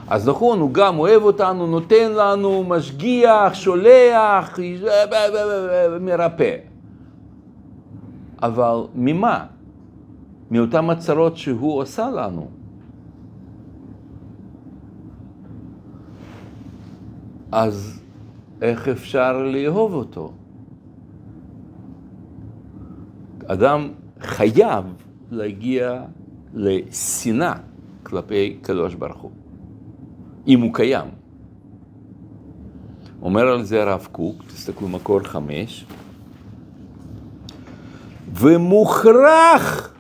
אז 0.09 0.29
נכון, 0.29 0.61
הוא 0.61 0.71
גם 0.73 0.99
אוהב 0.99 1.23
אותנו, 1.23 1.67
נותן 1.67 2.13
לנו, 2.13 2.65
משגיח, 2.65 3.55
שולח, 3.55 4.59
מרפא. 6.01 6.57
אבל 8.43 8.77
ממה? 8.95 9.45
מאותן 10.51 10.91
הצרות 10.91 11.37
שהוא 11.37 11.83
עשה 11.83 12.11
לנו. 12.11 12.49
אז 17.53 18.01
איך 18.63 18.89
אפשר 18.89 19.43
לאהוב 19.43 19.95
אותו? 19.95 20.33
אדם 23.47 23.89
חייב 24.21 24.85
להגיע 25.31 26.03
לשנאה 26.55 27.55
כלפי 28.03 28.59
קדוש 28.63 28.95
ברוך 28.95 29.21
הוא, 29.21 29.31
אם 30.47 30.61
הוא 30.61 30.75
קיים. 30.75 31.09
אומר 33.23 33.49
על 33.49 33.63
זה 33.65 33.83
הרב 33.83 34.09
קוק, 34.13 34.43
תסתכלו 34.47 34.89
מקור 34.89 35.21
חמש, 35.21 35.87
ומוכרח 38.35 39.93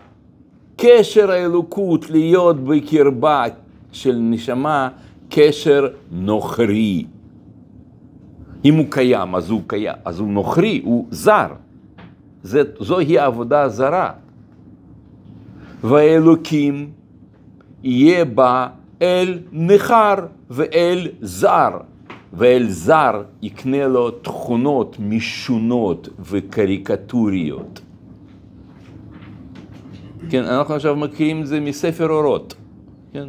קשר 0.77 1.31
האלוקות 1.31 2.11
להיות 2.11 2.65
בקרבה 2.65 3.45
של 3.93 4.19
נשמה 4.21 4.89
קשר 5.29 5.89
נוכרי. 6.11 7.05
אם 8.65 8.75
הוא 8.75 8.87
קיים, 8.91 9.35
אז 9.35 9.51
הוא 9.51 9.63
קיים, 9.67 9.97
אז 10.05 10.21
הוא 10.21 10.29
נוכרי, 10.29 10.81
הוא 10.85 11.07
זר. 11.11 11.47
זה, 12.43 12.63
זוהי 12.81 13.19
עבודה 13.19 13.69
זרה. 13.69 14.13
והאלוקים 15.85 16.91
יהיה 17.83 18.25
בה 18.25 18.69
אל 19.03 19.39
נכר 19.53 20.15
ואל 20.51 21.09
זר, 21.21 21.79
ואל 22.33 22.69
זר 22.69 23.23
יקנה 23.43 23.87
לו 23.87 24.11
תכונות 24.11 24.97
משונות 25.01 26.09
וקריקטוריות. 26.21 27.81
כן, 30.31 30.45
אנחנו 30.45 30.75
עכשיו 30.75 30.97
מכירים 30.97 31.41
את 31.41 31.47
זה 31.47 31.61
מספר 31.61 32.11
אורות, 32.11 32.55
כן? 33.13 33.29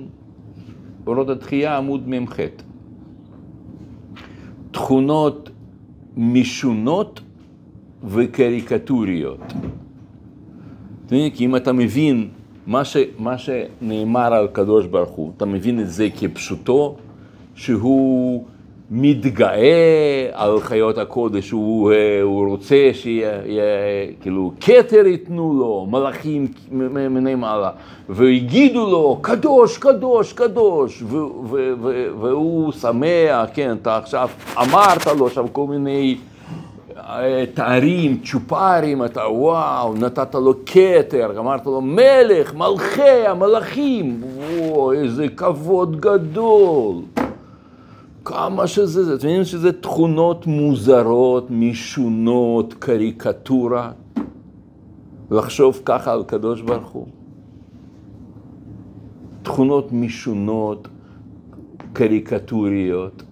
אורות 1.08 1.30
התחייה 1.30 1.78
עמוד 1.78 2.10
מ"ח. 2.10 2.36
תכונות 4.72 5.50
משונות 6.18 7.22
וקריקטוריות. 8.04 9.40
כי 11.10 11.46
אם 11.46 11.56
אתה 11.56 11.74
מבין 11.74 12.28
מה, 12.68 12.86
ש, 12.86 12.98
מה 13.18 13.38
שנאמר 13.38 14.34
על 14.34 14.48
קדוש 14.48 14.86
ברוך 14.86 15.10
הוא, 15.10 15.32
אתה 15.38 15.46
מבין 15.46 15.80
את 15.80 15.90
זה 15.90 16.08
כפשוטו, 16.20 16.96
שהוא 17.56 18.44
מתגאה 18.92 20.30
על 20.34 20.60
חיות 20.60 20.98
הקודש, 20.98 21.52
הוא, 21.52 21.92
אה, 21.92 22.22
הוא 22.22 22.50
רוצה 22.50 22.90
שיהיה, 22.94 23.64
כאילו, 24.22 24.52
כתר 24.62 25.08
ייתנו 25.08 25.54
לו, 25.60 25.88
מלאכים 25.90 26.48
מני 26.72 27.36
מעלה, 27.36 27.72
ויגידו 28.10 28.90
לו, 28.90 29.20
קדוש, 29.22 29.78
קדוש, 29.78 30.34
קדוש, 30.34 31.04
ו, 31.04 31.18
ו, 31.18 31.74
ו, 31.82 32.08
והוא 32.20 32.72
שמח, 32.72 33.50
כן, 33.54 33.76
אתה 33.82 33.98
עכשיו 33.98 34.30
אמרת 34.58 35.08
לו 35.08 35.28
עכשיו 35.28 35.46
כל 35.52 35.68
מיני... 35.68 36.18
תארים, 37.54 38.20
צ'ופרים, 38.24 39.06
אתה 39.06 39.22
וואו, 39.22 39.94
נתת 39.94 40.36
לו 40.36 40.54
כתר, 40.66 41.40
אמרת 41.40 41.66
לו 41.66 41.82
מלך, 41.82 42.54
מלכי 42.54 43.28
המלאכים, 43.28 44.22
וואו, 44.24 44.92
איזה 44.92 45.28
כבוד 45.28 46.02
גדול. 46.02 46.96
כמה 48.26 48.68
שזה, 48.68 49.16
אתם 49.16 49.28
מבינים 49.28 49.44
שזה 49.44 49.72
תכונות 49.82 50.48
מוזרות, 50.48 51.48
משונות, 51.50 52.74
קריקטורה? 52.74 53.92
לחשוב 55.32 55.82
ככה 55.86 56.14
על 56.14 56.24
קדוש 56.24 56.62
ברוך 56.62 56.90
הוא? 56.90 57.08
תכונות 59.44 59.92
משונות, 59.92 60.88
קריקטוריות, 61.94 63.24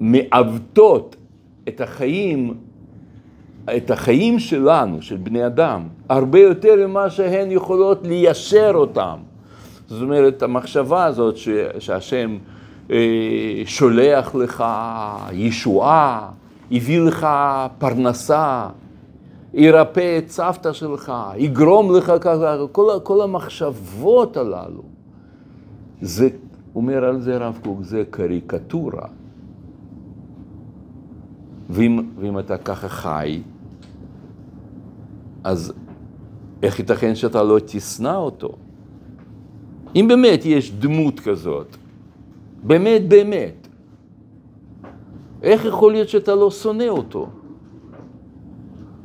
המעוותות 0.00 1.16
את 1.68 1.80
החיים 1.80 2.54
את 3.76 3.90
החיים 3.90 4.38
שלנו, 4.38 5.02
של 5.02 5.16
בני 5.16 5.46
אדם, 5.46 5.82
הרבה 6.08 6.38
יותר 6.38 6.88
ממה 6.88 7.10
שהן 7.10 7.50
יכולות 7.50 8.06
ליישר 8.06 8.70
אותם. 8.74 9.16
זאת 9.86 10.02
אומרת, 10.02 10.42
המחשבה 10.42 11.04
הזאת 11.04 11.36
ש, 11.36 11.48
שהשם 11.78 12.38
אה, 12.90 12.96
שולח 13.66 14.34
לך 14.34 14.64
ישועה, 15.32 16.28
הביא 16.72 17.00
לך 17.00 17.28
פרנסה, 17.78 18.68
ירפא 19.54 20.18
את 20.18 20.30
סבתא 20.30 20.72
שלך, 20.72 21.12
יגרום 21.36 21.96
לך 21.96 22.12
ככה, 22.20 22.56
כל, 22.72 22.90
כל 23.02 23.22
המחשבות 23.22 24.36
הללו. 24.36 24.82
זה, 26.00 26.28
אומר 26.74 27.04
על 27.04 27.20
זה 27.20 27.34
הרב 27.34 27.58
קוק, 27.64 27.78
זה 27.82 28.02
קריקטורה. 28.10 29.17
ואם, 31.70 32.10
ואם 32.18 32.38
אתה 32.38 32.58
ככה 32.58 32.88
חי, 32.88 33.42
אז 35.44 35.72
איך 36.62 36.78
ייתכן 36.78 37.14
שאתה 37.14 37.42
לא 37.42 37.58
תשנא 37.66 38.14
אותו? 38.16 38.52
אם 39.96 40.06
באמת 40.08 40.46
יש 40.46 40.72
דמות 40.72 41.20
כזאת, 41.20 41.76
באמת 42.62 43.08
באמת, 43.08 43.68
איך 45.42 45.64
יכול 45.64 45.92
להיות 45.92 46.08
שאתה 46.08 46.34
לא 46.34 46.50
שונא 46.50 46.88
אותו? 46.88 47.28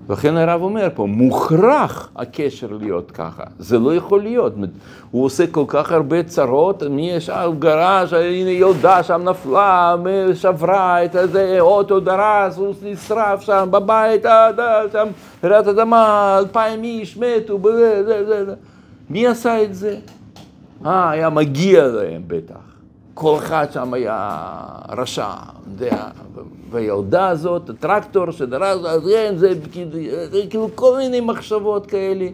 לכן 0.09 0.37
הרב 0.37 0.61
אומר 0.61 0.87
פה, 0.95 1.05
מוכרח 1.05 2.09
הקשר 2.15 2.67
להיות 2.81 3.11
ככה, 3.11 3.43
זה 3.59 3.79
לא 3.79 3.95
יכול 3.95 4.21
להיות. 4.21 4.53
הוא 5.11 5.25
עושה 5.25 5.47
כל 5.47 5.63
כך 5.67 5.91
הרבה 5.91 6.23
צרות, 6.23 6.83
מי 6.83 7.11
על 7.31 7.53
גרש, 7.59 8.13
הנה 8.13 8.49
ילדה 8.49 9.03
שם 9.03 9.21
נפלה, 9.23 9.95
שברה 10.33 11.05
את 11.05 11.15
הזה, 11.15 11.57
אוטו 11.59 11.99
דרס, 11.99 12.57
הוא 12.57 12.73
נשרף 12.83 13.41
שם 13.41 13.67
בבית, 13.71 14.23
שם 14.91 15.07
רעידת 15.43 15.67
אדמה, 15.67 16.37
אלפיים 16.39 16.83
איש 16.83 17.17
מתו. 17.17 17.59
מי 19.09 19.27
עשה 19.27 19.63
את 19.63 19.75
זה? 19.75 19.97
אה, 20.85 21.09
היה 21.09 21.29
מגיע 21.29 21.87
להם 21.87 22.21
בטח. 22.27 22.72
כל 23.13 23.37
אחד 23.37 23.67
שם 23.71 23.93
היה 23.93 24.39
רשע, 24.89 25.27
והילדה 26.69 27.27
הזאת, 27.27 27.69
הטרקטור 27.69 28.31
שדרס, 28.31 28.85
אז 28.85 29.01
כן, 29.13 29.33
זה 29.37 29.53
כאילו 30.49 30.69
כל 30.75 30.97
מיני 30.97 31.19
מחשבות 31.19 31.85
כאלה. 31.85 32.27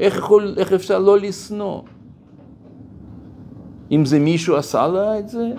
איך, 0.00 0.16
יכול, 0.16 0.54
איך 0.56 0.72
אפשר 0.72 0.98
לא 0.98 1.18
לשנוא? 1.18 1.82
אם 3.90 4.04
זה 4.04 4.18
מישהו 4.18 4.56
עשה 4.56 4.86
לה 4.86 5.18
את 5.18 5.28
זה? 5.28 5.50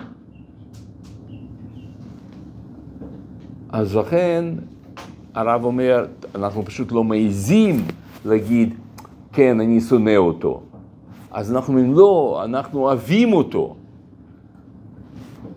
אז 3.68 3.96
לכן 3.96 4.44
הרב 5.34 5.64
אומר, 5.64 6.06
אנחנו 6.34 6.64
פשוט 6.64 6.92
לא 6.92 7.04
מעיזים 7.04 7.84
להגיד, 8.24 8.74
כן, 9.32 9.60
אני 9.60 9.80
שונא 9.80 10.16
אותו. 10.16 10.60
אז 11.30 11.52
אנחנו 11.52 11.72
אומרים, 11.72 11.94
לא, 11.94 12.42
אנחנו 12.44 12.80
אוהבים 12.80 13.32
אותו. 13.32 13.76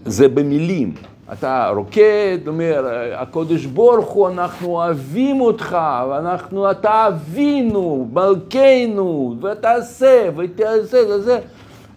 זה 0.05 0.27
במילים. 0.27 0.93
אתה 1.33 1.71
רוקד, 1.75 2.37
אומר, 2.47 2.85
הקודש 3.15 3.65
ברוך 3.65 4.09
הוא, 4.09 4.29
אנחנו 4.29 4.67
אוהבים 4.67 5.41
אותך, 5.41 5.77
ואנחנו, 6.09 6.71
אתה 6.71 7.07
אבינו, 7.07 8.09
מלכנו, 8.13 9.35
ותעשה, 9.41 10.29
ותעשה, 10.37 10.97
וזה. 11.09 11.39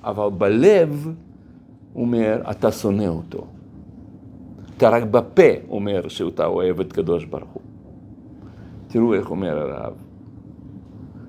אבל 0.04 0.28
בלב, 0.38 1.08
אומר, 1.96 2.42
אתה 2.50 2.72
שונא 2.72 3.06
אותו. 3.06 3.46
אתה 4.76 4.88
רק 4.88 5.02
בפה 5.02 5.52
אומר 5.70 6.08
שאתה 6.08 6.46
אוהב 6.46 6.80
את 6.80 6.92
קדוש 6.92 7.24
ברוך 7.24 7.50
הוא. 7.52 7.62
תראו 8.88 9.14
איך 9.14 9.30
אומר 9.30 9.58
הרב. 9.58 9.92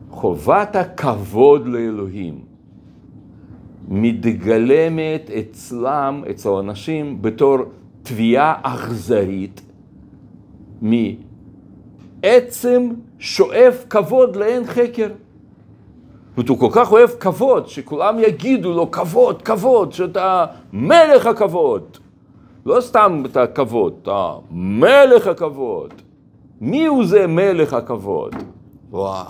חובת 0.10 0.76
הכבוד 0.76 1.68
לאלוהים 1.68 2.40
מתגלמת 3.88 5.30
אצלם, 5.40 6.24
אצל 6.30 6.50
אנשים, 6.50 7.22
בתור 7.22 7.58
תביעה 8.04 8.56
אכזרית 8.64 9.62
מעצם 10.82 12.90
שואף 13.20 13.86
כבוד 13.90 14.36
לאין 14.36 14.66
חקר. 14.66 15.08
הוא 16.48 16.60
כל 16.60 16.70
כך 16.72 16.92
אוהב 16.92 17.10
כבוד, 17.10 17.68
שכולם 17.68 18.20
יגידו 18.20 18.74
לו 18.74 18.92
כבוד, 18.92 19.42
כבוד, 19.42 19.94
שאתה 19.94 20.46
מלך 20.74 21.26
הכבוד. 21.26 21.98
לא 22.66 22.82
סתם 22.82 23.24
את 23.26 23.38
הכבוד, 23.38 23.94
אתה 24.02 24.34
מלך 24.52 25.28
הכבוד. 25.28 25.94
מי 26.62 26.86
הוא 26.86 27.06
זה 27.06 27.28
מלך 27.28 27.74
הכבוד? 27.74 28.36
וואו, 28.90 29.26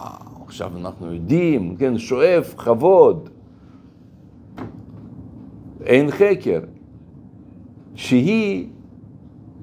עכשיו 0.45 0.72
אנחנו 0.78 1.14
יודעים, 1.14 1.76
כן, 1.76 1.97
שואף 1.97 2.53
כבוד. 2.58 3.30
אין 5.88 6.12
חקר, 6.12 6.60
שהיא 7.96 8.68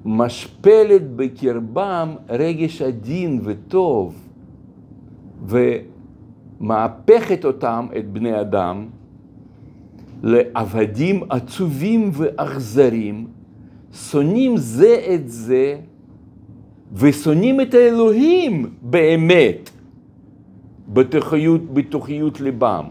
משפלת 0.05 1.15
בקרבם 1.15 2.15
רגש 2.29 2.81
עדין 2.81 3.39
וטוב, 3.43 4.15
ומהפכת 5.47 7.45
אותם, 7.45 7.87
את 7.97 8.09
בני 8.09 8.41
אדם, 8.41 8.85
לעבדים 10.23 11.23
עצובים 11.29 12.09
ואכזרים, 12.13 13.27
שונאים 13.93 14.57
זה 14.57 15.05
את 15.13 15.29
זה, 15.29 15.77
ושונאים 16.93 17.61
את 17.61 17.73
האלוהים 17.73 18.69
באמת, 18.81 19.69
בתוכיות, 20.93 21.73
בתוכיות 21.73 22.41
ליבם. 22.41 22.85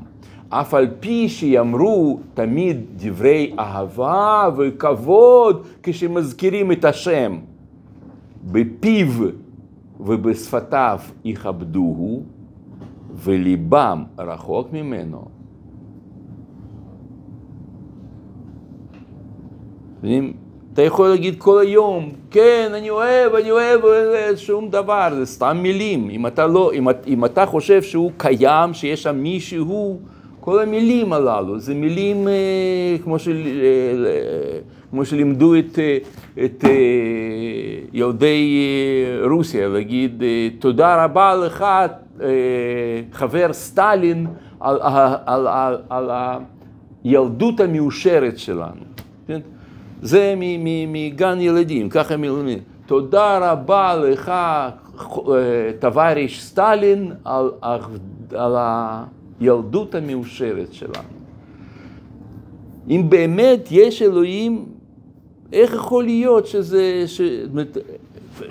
אף 0.60 0.74
על 0.74 0.86
פי 1.00 1.28
שיאמרו 1.28 2.20
תמיד 2.34 2.80
דברי 2.96 3.54
אהבה 3.58 4.48
וכבוד 4.56 5.66
כשמזכירים 5.82 6.72
את 6.72 6.84
השם. 6.84 7.38
בפיו 8.44 9.08
ובשפתיו 10.00 10.98
יכבדוהו, 11.24 12.22
וליבם 13.14 14.04
רחוק 14.18 14.68
ממנו. 14.72 15.24
אתה 20.72 20.82
יכול 20.82 21.08
להגיד 21.08 21.34
כל 21.38 21.60
היום, 21.60 22.10
כן, 22.30 22.72
אני 22.74 22.90
אוהב, 22.90 23.34
אני 23.34 23.50
אוהב, 23.50 23.80
שום 24.36 24.70
דבר, 24.70 25.08
זה 25.14 25.26
סתם 25.26 25.58
מילים. 25.62 26.10
אם 26.10 26.26
אתה, 26.26 26.46
לא, 26.46 26.72
אם, 26.74 26.86
אם 27.06 27.24
אתה 27.24 27.46
חושב 27.46 27.82
שהוא 27.82 28.12
קיים, 28.16 28.74
שיש 28.74 29.02
שם 29.02 29.16
מישהו, 29.16 29.98
כל 30.44 30.62
המילים 30.62 31.12
הללו, 31.12 31.58
זה 31.58 31.74
מילים 31.74 32.28
אה, 32.28 32.96
כמו, 33.04 33.18
של, 33.18 33.42
אה, 34.06 34.58
כמו 34.90 35.04
שלימדו 35.04 35.54
את, 35.58 35.78
אה, 35.78 35.98
את 36.44 36.64
יהודי 37.92 38.56
רוסיה, 39.30 39.68
להגיד 39.68 40.22
תודה 40.58 41.04
רבה 41.04 41.34
לך, 41.34 41.64
חבר 43.12 43.52
סטלין, 43.52 44.26
על, 44.60 44.78
על, 45.26 45.46
על, 45.46 45.76
על 45.88 46.10
הילדות 47.04 47.60
המאושרת 47.60 48.38
שלנו. 48.38 48.84
כן? 49.26 49.40
זה 50.02 50.34
מגן 50.88 51.40
ילדים, 51.40 51.88
ככה 51.88 52.16
מלמדים. 52.16 52.58
תודה 52.86 53.52
רבה 53.52 53.94
לך, 53.96 54.32
טוואריש 55.80 56.42
סטלין, 56.42 57.12
על, 57.24 57.50
על 58.34 58.56
ה... 58.56 59.04
הילדות 59.44 59.94
המאושרת 59.94 60.72
שלנו. 60.72 61.08
אם 62.90 63.06
באמת 63.08 63.68
יש 63.70 64.02
אלוהים, 64.02 64.64
איך 65.52 65.74
יכול 65.74 66.04
להיות 66.04 66.46
שזה, 66.46 67.02
ש... 67.06 67.20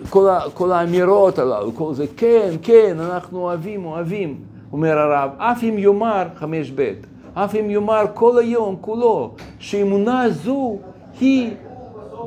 כל, 0.09 0.29
ה... 0.29 0.39
כל 0.53 0.71
האמירות 0.71 1.39
הללו, 1.39 1.75
כל 1.75 1.93
זה, 1.93 2.05
כן, 2.17 2.49
כן, 2.61 2.97
אנחנו 2.99 3.39
אוהבים, 3.39 3.85
אוהבים, 3.85 4.35
אומר 4.71 4.97
הרב, 4.97 5.29
אף 5.37 5.63
אם 5.63 5.75
יאמר, 5.77 6.23
חמש 6.35 6.71
ב', 6.75 6.93
אף 7.33 7.55
אם 7.55 7.69
יאמר 7.69 8.05
כל 8.13 8.37
היום, 8.37 8.75
כולו, 8.81 9.31
שאמונה 9.59 10.29
זו 10.29 10.77
היא 11.19 11.51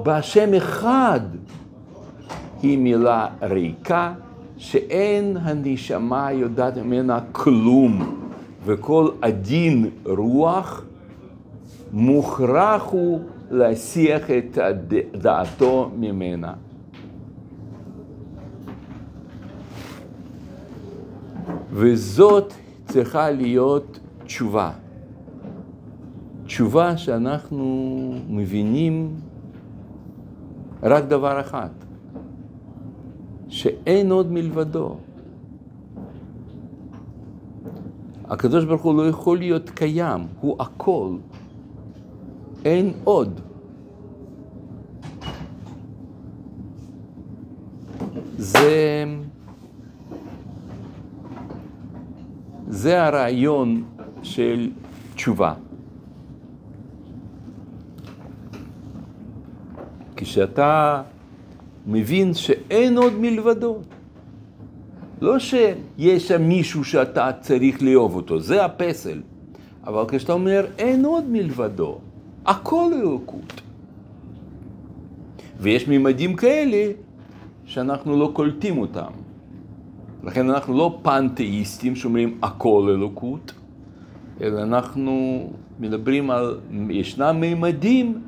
בהשם 0.03 0.55
אחד, 0.55 1.21
היא 2.62 2.79
מילה 2.79 3.27
ריקה, 3.43 4.12
שאין 4.57 5.37
הנשמה 5.41 6.33
יודעת 6.33 6.79
ממנה 6.79 7.19
כלום. 7.33 8.26
וכל 8.67 9.11
עדין 9.23 9.91
רוח 10.05 10.85
מוכרח 11.93 12.83
הוא 12.83 13.21
להסיח 13.51 14.31
את 14.31 14.59
דעתו 15.12 15.91
ממנה. 15.99 16.53
וזאת 21.71 22.53
צריכה 22.89 23.31
להיות 23.31 23.99
תשובה. 24.25 24.71
תשובה 26.47 26.97
שאנחנו 26.97 27.64
מבינים 28.29 29.14
רק 30.83 31.05
דבר 31.05 31.41
אחד, 31.41 31.69
שאין 33.49 34.11
עוד 34.11 34.33
מלבדו. 34.33 34.97
הקדוש 38.29 38.64
ברוך 38.64 38.83
הוא 38.83 38.95
לא 38.95 39.09
יכול 39.09 39.39
להיות 39.39 39.70
קיים, 39.70 40.27
הוא 40.41 40.57
הכל. 40.59 41.16
אין 42.64 42.93
עוד. 43.05 43.41
זה, 48.39 49.05
זה 52.68 53.03
הרעיון 53.03 53.85
של 54.22 54.70
תשובה. 55.14 55.55
כשאתה 60.16 61.03
מבין 61.87 62.35
שאין 62.35 62.99
עוד 62.99 63.12
מלבדו. 63.20 63.79
לא 65.21 65.39
שיש 65.39 66.29
שם 66.29 66.43
מישהו 66.43 66.85
שאתה 66.85 67.31
צריך 67.41 67.83
לאהוב 67.83 68.14
אותו, 68.14 68.41
זה 68.41 68.64
הפסל. 68.64 69.21
אבל 69.87 70.05
כשאתה 70.09 70.33
אומר, 70.33 70.67
אין 70.79 71.05
עוד 71.05 71.25
מלבדו, 71.29 71.99
הכל 72.47 72.91
אלוקות. 72.93 73.61
ויש 75.61 75.89
מימדים 75.89 76.37
כאלה 76.37 76.93
שאנחנו 77.64 78.19
לא 78.19 78.31
קולטים 78.33 78.79
אותם. 78.79 79.11
לכן 80.25 80.51
אנחנו 80.51 80.77
לא 80.79 80.99
פנתאיסטים 81.03 81.97
שאומרים 81.97 82.39
הכל 82.43 82.89
אלוקות, 82.95 83.53
אלא 84.41 84.62
אנחנו 84.62 85.47
מדברים 85.81 86.31
על, 86.31 86.59
ישנם 86.91 87.37
מימדים 87.41 88.21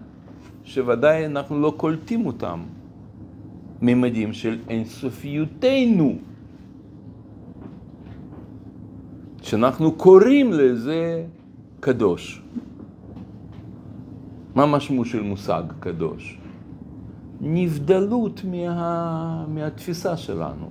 שוודאי 0.65 1.27
אנחנו 1.27 1.61
לא 1.61 1.75
קולטים 1.77 2.27
אותם. 2.27 2.61
מימדים 3.83 4.33
של 4.33 4.59
אינסופיותנו. 4.69 6.17
שאנחנו 9.49 9.93
קוראים 9.93 10.53
לזה 10.53 11.25
קדוש. 11.81 12.43
מה 14.55 14.63
המשמעות 14.63 15.07
של 15.07 15.23
מושג 15.23 15.63
קדוש? 15.81 16.39
נבדלות 17.41 18.45
מה... 18.45 19.47
מהתפיסה 19.49 20.17
שלנו. 20.17 20.69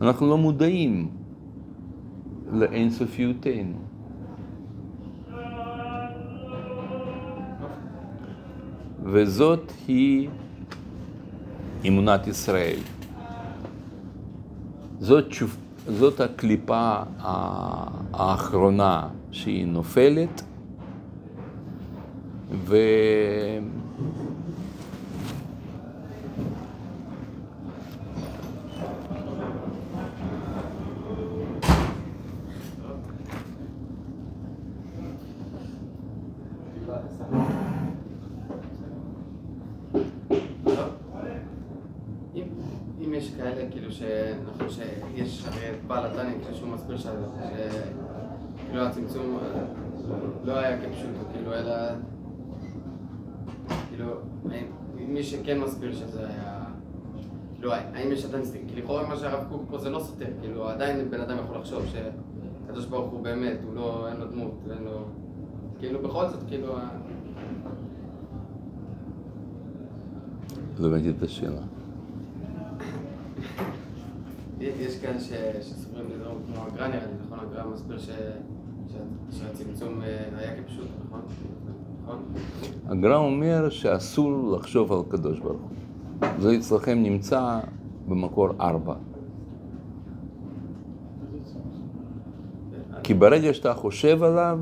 אנחנו 0.00 0.26
לא 0.26 0.38
מודעים 0.38 1.08
לאינסופיותנו. 2.52 3.78
וזאת 9.04 9.72
היא 9.88 10.28
אמונת 11.88 12.26
ישראל. 12.26 12.80
זאת, 15.00 15.32
זאת 15.86 16.20
הקליפה 16.20 16.96
האחרונה 18.12 19.08
שהיא 19.30 19.66
נופלת, 19.66 20.42
ו... 22.52 22.76
אם 42.34 42.44
אם 43.00 43.11
יש 43.22 43.34
כאלה, 43.34 43.70
כאילו, 43.70 43.92
שנכון 43.92 44.66
שיש 44.68 45.44
הרי 45.46 45.70
את 45.70 45.84
בעל 45.86 46.06
התניא, 46.06 46.34
כשהוא 46.52 46.68
מסביר 46.68 46.96
ש- 46.96 47.06
שכאילו 48.62 48.82
הצמצום 48.82 49.38
אה, 49.42 49.62
לא 50.44 50.58
היה 50.58 50.78
כפשוטו, 50.78 51.18
כאילו, 51.32 51.54
אלא... 51.54 51.72
כאילו, 53.88 54.06
מי 54.94 55.22
שכן 55.22 55.60
מסביר 55.60 55.94
שזה 55.94 56.26
היה... 56.28 56.64
כאילו, 57.54 57.72
האם 57.72 58.12
יש 58.12 58.24
עדיין 58.24 58.44
סטיק? 58.44 58.62
כי 58.68 58.80
לכאורה 58.80 59.08
מה 59.08 59.16
שהרב 59.16 59.44
קוק 59.48 59.62
פה 59.70 59.78
זה 59.78 59.90
לא 59.90 60.00
סותר, 60.00 60.26
כאילו, 60.40 60.68
עדיין 60.68 61.10
בן 61.10 61.20
אדם 61.20 61.36
יכול 61.44 61.56
לחשוב 61.56 61.82
שהקדוש 61.86 62.86
ברוך 62.86 63.10
הוא 63.12 63.22
באמת, 63.22 63.58
הוא 63.64 63.74
לא, 63.74 64.08
אין 64.08 64.16
לו 64.16 64.26
דמות, 64.26 64.54
ואין 64.68 64.82
לו... 64.84 65.04
כאילו, 65.78 66.02
בכל 66.02 66.28
זאת, 66.28 66.40
כאילו... 66.48 66.74
לא 70.78 70.86
הבנתי 70.86 71.10
את 71.10 71.22
השאלה. 71.22 71.60
יש 74.60 74.94
ש- 75.18 75.32
שסוברים 75.60 76.06
לדרום 76.14 76.38
כמו 76.46 76.64
הגר"א 76.66 76.88
נראה 76.88 77.00
נכון? 77.26 77.38
הגר"א 77.38 77.66
מסביר 77.74 77.98
שהצמצום 79.30 80.02
אה, 80.02 80.24
היה 80.38 80.62
כפשוט, 80.62 80.88
נכון? 81.06 81.20
נכון? 82.02 82.18
הגר"א 82.88 83.16
אומר 83.16 83.68
שאסור 83.70 84.52
לחשוב 84.56 84.92
על 84.92 84.98
הקדוש 85.08 85.38
ברוך 85.38 85.60
הוא. 85.60 86.28
זה 86.38 86.56
אצלכם 86.56 87.02
נמצא 87.02 87.60
במקור 88.08 88.48
ארבע. 88.60 88.94
כי 93.02 93.14
ברגע 93.14 93.54
שאתה 93.54 93.74
חושב 93.74 94.22
עליו, 94.22 94.58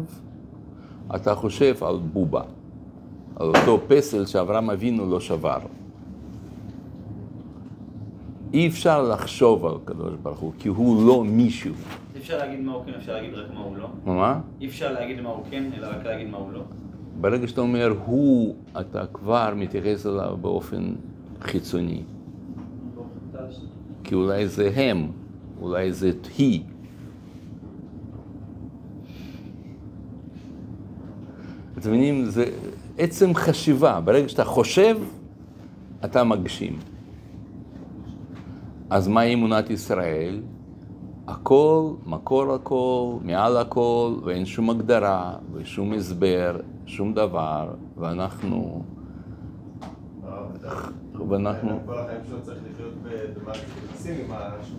אתה 1.15 1.35
חושב 1.35 1.85
על 1.85 1.97
בובה, 2.13 2.43
על 3.37 3.47
אותו 3.47 3.79
פסל 3.89 4.27
שאברהם 4.27 4.71
אבינו 4.71 5.11
לא 5.11 5.21
שבר. 5.21 5.59
אי 8.53 8.69
אפשר 8.69 9.03
לחשוב 9.03 9.67
על 9.67 9.75
הקדוש 9.83 10.15
ברוך 10.23 10.39
הוא, 10.39 10.53
כי 10.59 10.69
הוא 10.69 11.07
לא 11.07 11.25
מישהו. 11.25 11.75
אי 12.15 12.21
אפשר 12.21 12.39
להגיד 12.39 12.61
מה 12.61 12.73
הוא 12.73 12.85
כן, 12.85 12.93
אפשר 12.95 13.15
להגיד 13.15 13.35
רק 13.35 13.55
מה 13.55 13.61
הוא 13.61 13.77
לא. 13.77 13.89
מה? 14.07 14.41
אי 14.61 14.67
אפשר 14.67 14.93
להגיד 14.93 15.21
מה 15.21 15.29
הוא 15.29 15.45
כן, 15.51 15.71
אלא 15.79 15.87
רק 15.87 16.07
להגיד 16.07 16.29
מה 16.29 16.39
הוא 16.39 16.53
לא. 16.53 16.63
ברגע 17.21 17.49
שאתה 17.49 17.61
אומר 17.61 17.95
הוא, 18.05 18.55
אתה 18.81 19.07
כבר 19.07 19.53
מתייחס 19.57 20.07
אליו 20.07 20.37
באופן 20.41 20.93
חיצוני. 21.41 22.03
כי 24.05 24.15
אולי 24.15 24.49
זה 24.49 24.71
הם, 24.75 25.07
אולי 25.61 25.93
זה 25.93 26.13
היא. 26.39 26.63
אתם 31.79 31.89
מבינים, 31.89 32.25
זה 32.25 32.45
עצם 32.99 33.35
חשיבה, 33.35 34.01
ברגע 34.01 34.29
שאתה 34.29 34.45
חושב, 34.45 34.97
אתה 36.05 36.25
מגשים. 36.25 36.79
אז 38.91 39.09
מהי 39.09 39.35
אמונת 39.35 39.71
ישראל? 39.71 40.41
הכל, 41.27 41.91
מקור 42.07 42.55
הכל, 42.55 43.13
מעל 43.23 43.57
הכל, 43.57 44.15
ואין 44.25 44.47
שום 44.47 44.71
הגדרה, 44.71 45.33
ושום 45.53 45.93
הסבר, 45.93 46.57
שום 46.87 47.15
דבר, 47.15 47.69
ואנחנו... 47.99 48.83
ואנחנו... 51.29 51.81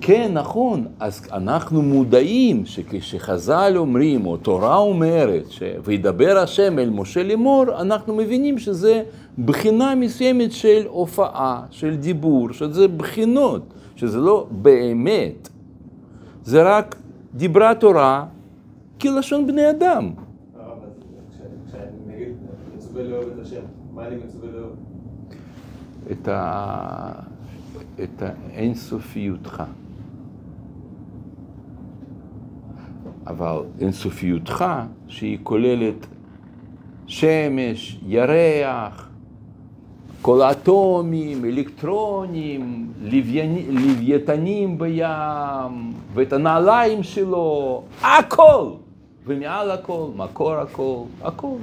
כן, 0.02 0.32
נכון. 0.34 0.88
אז 1.00 1.28
אנחנו 1.32 1.82
מודעים 1.82 2.66
שכשחז"ל 2.66 3.74
אומרים, 3.76 4.26
או 4.26 4.38
תורה 4.38 4.78
אומרת. 4.78 5.46
וידבר 5.84 6.38
השם 6.38 6.80
אל 6.80 6.90
משה 6.90 7.24
לאמור, 7.24 7.64
אנחנו 7.82 8.16
מבינים 8.16 8.58
שזה 8.58 9.04
בחינה 9.46 9.96
מסוימת 9.96 10.52
של 10.52 10.84
הופעה, 10.88 11.64
של 11.70 11.96
דיבור, 11.96 12.54
שזה 12.54 12.88
בחינות, 12.88 13.62
שזה 14.02 14.20
לא 14.20 14.48
באמת. 14.52 15.50
זה 16.44 16.78
רק 16.78 16.96
דיברה 17.34 17.76
תורה 17.76 18.26
כלשון 19.02 19.48
בני 19.48 19.70
אדם. 19.70 20.12
את, 26.12 26.28
ה... 26.28 27.12
את 28.04 28.22
האינסופיותך. 28.22 29.64
אבל 33.28 33.58
אינסופיותך, 33.80 34.66
שהיא 35.08 35.38
כוללת 35.44 36.08
שמש, 37.08 38.00
ירח, 38.06 39.11
כל 40.22 40.42
האטומים, 40.42 41.46
אלקטרונים, 41.46 42.92
לוויתנים 43.70 44.78
בים, 44.78 45.94
ואת 46.14 46.34
הנעליים 46.34 47.04
שלו, 47.04 47.84
הכל! 48.02 48.66
ומעל 49.26 49.72
הכל, 49.72 50.08
מקור 50.16 50.54
הכל, 50.54 51.04
הכל. 51.22 51.56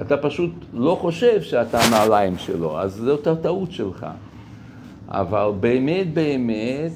אתה 0.00 0.16
פשוט 0.16 0.50
לא 0.72 0.98
חושב 1.00 1.42
שאתה 1.42 1.80
הנעליים 1.80 2.38
שלו, 2.38 2.80
אז 2.80 2.92
זאת 2.94 3.26
הטעות 3.26 3.72
שלך. 3.72 4.06
אבל 5.08 5.50
באמת 5.60 6.14
באמת, 6.14 6.92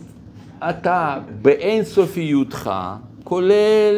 אתה 0.59 1.19
באינסופיותך, 1.43 2.71
כולל 3.25 3.95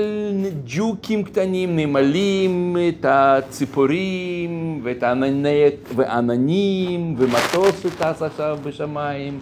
ג'וקים 0.66 1.23
קטנים, 1.23 1.77
נמלים, 1.77 2.77
את 2.89 3.07
הציפורים, 3.09 4.81
ואת 4.83 5.03
הענני, 5.03 5.64
ועננים, 5.97 7.14
ומטוס 7.18 7.83
שטס 7.83 8.23
עכשיו 8.23 8.59
בשמיים. 8.64 9.41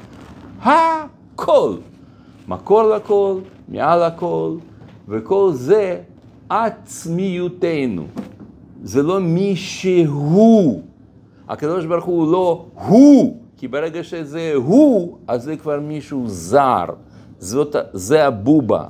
הכל. 0.62 1.74
מקור 2.48 2.82
לכל, 2.82 3.34
מעל 3.68 4.02
הכל, 4.02 4.54
וכל 5.08 5.50
זה 5.52 6.00
עצמיותנו. 6.48 8.06
זה 8.82 9.02
לא 9.02 9.20
מי 9.20 9.56
שהוא. 9.56 10.82
הקדוש 11.48 11.86
ברוך 11.86 12.04
הוא 12.04 12.32
לא 12.32 12.66
הוא, 12.74 13.36
כי 13.56 13.68
ברגע 13.68 14.04
שזה 14.04 14.52
הוא, 14.54 15.18
אז 15.28 15.42
זה 15.42 15.56
כבר 15.56 15.80
מישהו 15.80 16.22
זר. 16.26 16.84
זאת, 17.38 17.76
זה 17.92 18.26
הבובה. 18.26 18.84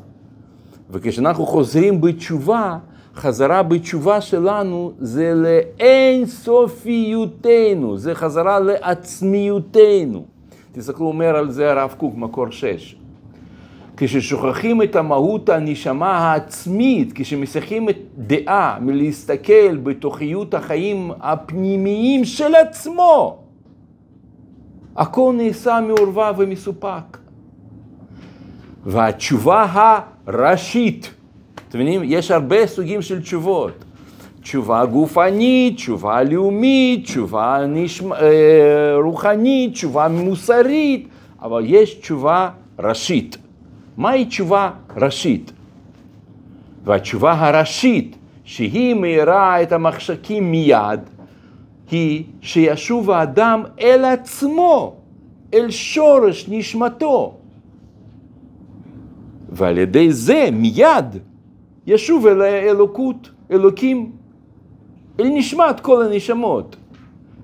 וכשאנחנו 0.93 1.47
חוזרים 1.47 2.01
בתשובה, 2.01 2.79
חזרה 3.15 3.63
בתשובה 3.63 4.21
שלנו 4.21 4.93
זה 4.99 5.33
לאין 5.35 6.27
סופיותנו, 6.27 7.97
זה 7.99 8.15
חזרה 8.15 8.61
לעצמיותנו. 8.61 10.25
תסתכלו, 10.73 11.07
אומר 11.07 11.37
על 11.37 11.51
זה 11.51 11.71
הרב 11.71 11.95
קוק, 11.99 12.15
מקור 12.17 12.51
שש. 12.51 12.97
כששוכחים 13.97 14.83
את 14.83 14.97
המהות 14.97 15.49
הנשמה 15.49 16.19
העצמית, 16.19 17.13
כשמסכים 17.15 17.89
את 17.89 17.97
דעה 18.19 18.79
מלהסתכל 18.81 19.77
בתוכיות 19.77 20.55
החיים 20.55 21.11
הפנימיים 21.21 22.25
של 22.25 22.55
עצמו, 22.55 23.39
הכל 24.97 25.35
נעשה 25.37 25.81
מעורבב 25.81 26.35
ומסופק. 26.39 27.19
והתשובה 28.87 29.99
הראשית, 30.27 31.11
אתם 31.69 31.79
מבינים? 31.79 32.01
יש 32.05 32.31
הרבה 32.31 32.67
סוגים 32.67 33.03
של 33.03 33.23
תשובות. 33.23 33.73
תשובה 34.43 34.87
גופנית, 34.87 35.77
תשובה 35.77 36.23
לאומית, 36.23 37.05
תשובה 37.05 37.59
נשמע, 37.69 38.17
רוחנית, 39.03 39.73
תשובה 39.73 40.09
מוסרית, 40.09 41.09
אבל 41.43 41.63
יש 41.67 41.95
תשובה 41.95 42.51
ראשית. 42.79 43.37
מהי 43.97 44.25
תשובה 44.25 44.71
ראשית? 44.97 45.53
והתשובה 46.85 47.33
הראשית, 47.33 48.17
שהיא 48.45 48.95
מאירה 48.95 49.63
את 49.63 49.73
המחשכים 49.73 50.51
מיד, 50.51 51.01
היא 51.91 52.25
שישוב 52.41 53.11
האדם 53.11 53.63
אל 53.81 54.05
עצמו, 54.05 54.95
אל 55.55 55.71
שורש 55.71 56.47
נשמתו. 56.49 57.40
ועל 59.51 59.79
ידי 59.79 60.13
זה 60.13 60.49
מיד 60.53 61.17
ישוב 61.87 62.27
אל 62.27 62.43
האלוקות, 62.43 63.31
אלוקים, 63.51 64.13
אל 65.21 65.29
נשמת 65.29 65.81
כל 65.81 66.03
הנשמות, 66.03 66.77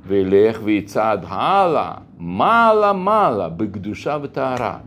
וילך 0.07 0.61
ויצעד 0.64 1.24
הלאה, 1.28 1.92
מעלה 2.18 2.92
מעלה, 2.92 3.48
בקדושה 3.48 4.18
וטהרה. 4.22 4.78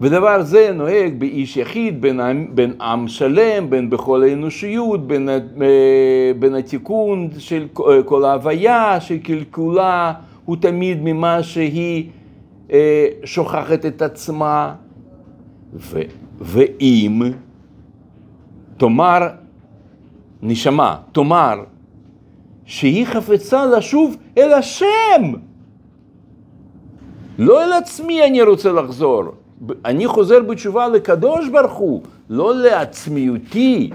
ודבר 0.00 0.42
זה 0.42 0.70
נוהג 0.74 1.18
באיש 1.18 1.56
יחיד, 1.56 2.00
בין, 2.00 2.20
בין 2.54 2.72
עם 2.80 3.08
שלם, 3.08 3.70
בין 3.70 3.90
בכל 3.90 4.22
האנושיות, 4.22 5.06
בין, 5.06 5.28
בין 6.38 6.54
התיקון 6.54 7.28
של 7.38 7.66
כל 8.04 8.24
ההוויה, 8.24 9.00
שקלקולה 9.00 10.12
הוא 10.46 10.56
תמיד 10.60 10.98
ממה 11.02 11.42
שהיא 11.42 12.10
אה, 12.72 13.06
שוכחת 13.24 13.86
את 13.86 14.02
עצמה. 14.02 14.74
ו, 15.74 16.00
ואם 16.40 17.22
תאמר, 18.76 19.28
נשמה, 20.42 20.96
תאמר, 21.12 21.64
שהיא 22.64 23.06
חפצה 23.06 23.66
לשוב 23.66 24.16
אל 24.38 24.52
השם. 24.52 25.32
לא 27.38 27.64
אל 27.64 27.72
עצמי 27.72 28.24
אני 28.24 28.42
רוצה 28.42 28.72
לחזור. 28.72 29.22
אני 29.84 30.06
חוזר 30.06 30.42
בתשובה 30.42 30.88
לקדוש 30.88 31.48
ברוך 31.48 31.72
הוא, 31.72 32.02
לא 32.30 32.54
לעצמיותי. 32.54 33.90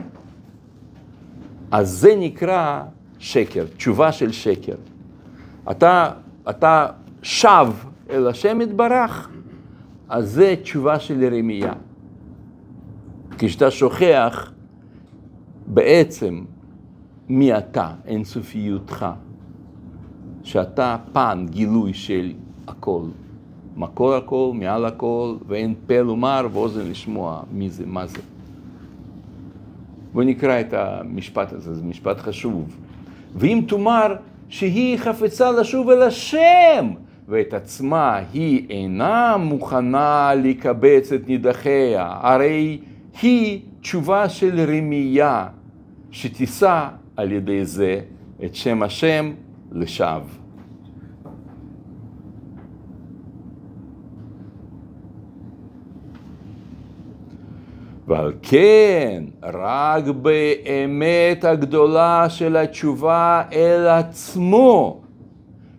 אז 1.72 1.90
זה 1.90 2.16
נקרא 2.18 2.82
שקר, 3.20 3.66
תשובה 3.78 4.12
של 4.12 4.32
שקר. 4.32 4.76
אתה, 5.72 6.12
אתה 6.50 6.88
שב 7.22 7.68
אל 8.10 8.28
השם 8.28 8.62
יתברך, 8.62 9.30
אז 10.10 10.32
זה 10.32 10.56
תשובה 10.62 11.00
של 11.00 11.36
רמייה. 11.38 11.74
כשאתה 13.38 13.72
שוכח 13.72 14.52
בעצם 15.68 16.44
מי 17.30 17.58
אתה, 17.58 17.94
אינסופיותך, 18.06 19.06
שאתה 20.44 20.98
פן, 21.14 21.46
גילוי 21.50 21.94
של 21.94 22.34
הכל. 22.68 23.04
מקור 23.78 24.14
הכל, 24.14 24.52
מעל 24.54 24.86
הכל, 24.86 25.36
ואין 25.48 25.76
פה 25.88 26.02
לומר 26.02 26.48
ואוזן 26.52 26.90
לשמוע 26.90 27.42
מי 27.52 27.70
זה, 27.70 27.86
מה 27.86 28.08
זה. 28.08 28.18
בואו 30.14 30.26
נקרא 30.26 30.60
את 30.60 30.74
המשפט 30.74 31.54
הזה, 31.54 31.76
זה 31.76 31.84
משפט 31.84 32.20
חשוב. 32.20 32.78
ואם 33.36 33.62
תאמר 33.68 34.16
שהיא 34.52 34.98
חפצה 34.98 35.52
לשוב 35.52 35.90
אל 35.90 36.02
השם, 36.02 36.90
ואת 37.28 37.54
עצמה 37.54 38.22
היא 38.34 38.66
אינה 38.70 39.38
מוכנה 39.38 40.32
לקבץ 40.44 41.12
את 41.12 41.28
נידחיה, 41.28 42.18
הרי 42.22 42.80
היא 43.22 43.62
תשובה 43.82 44.30
של 44.30 44.60
רמייה, 44.60 45.48
שתישא 46.12 46.88
על 47.18 47.32
ידי 47.32 47.66
זה 47.66 48.00
את 48.46 48.56
שם 48.56 48.84
השם 48.84 49.32
לשווא. 49.72 50.41
ועל 58.12 58.34
כן, 58.42 59.24
רק 59.44 60.04
באמת 60.08 61.44
הגדולה 61.44 62.30
של 62.30 62.58
התשובה 62.58 63.44
אל 63.54 63.88
עצמו, 63.88 65.02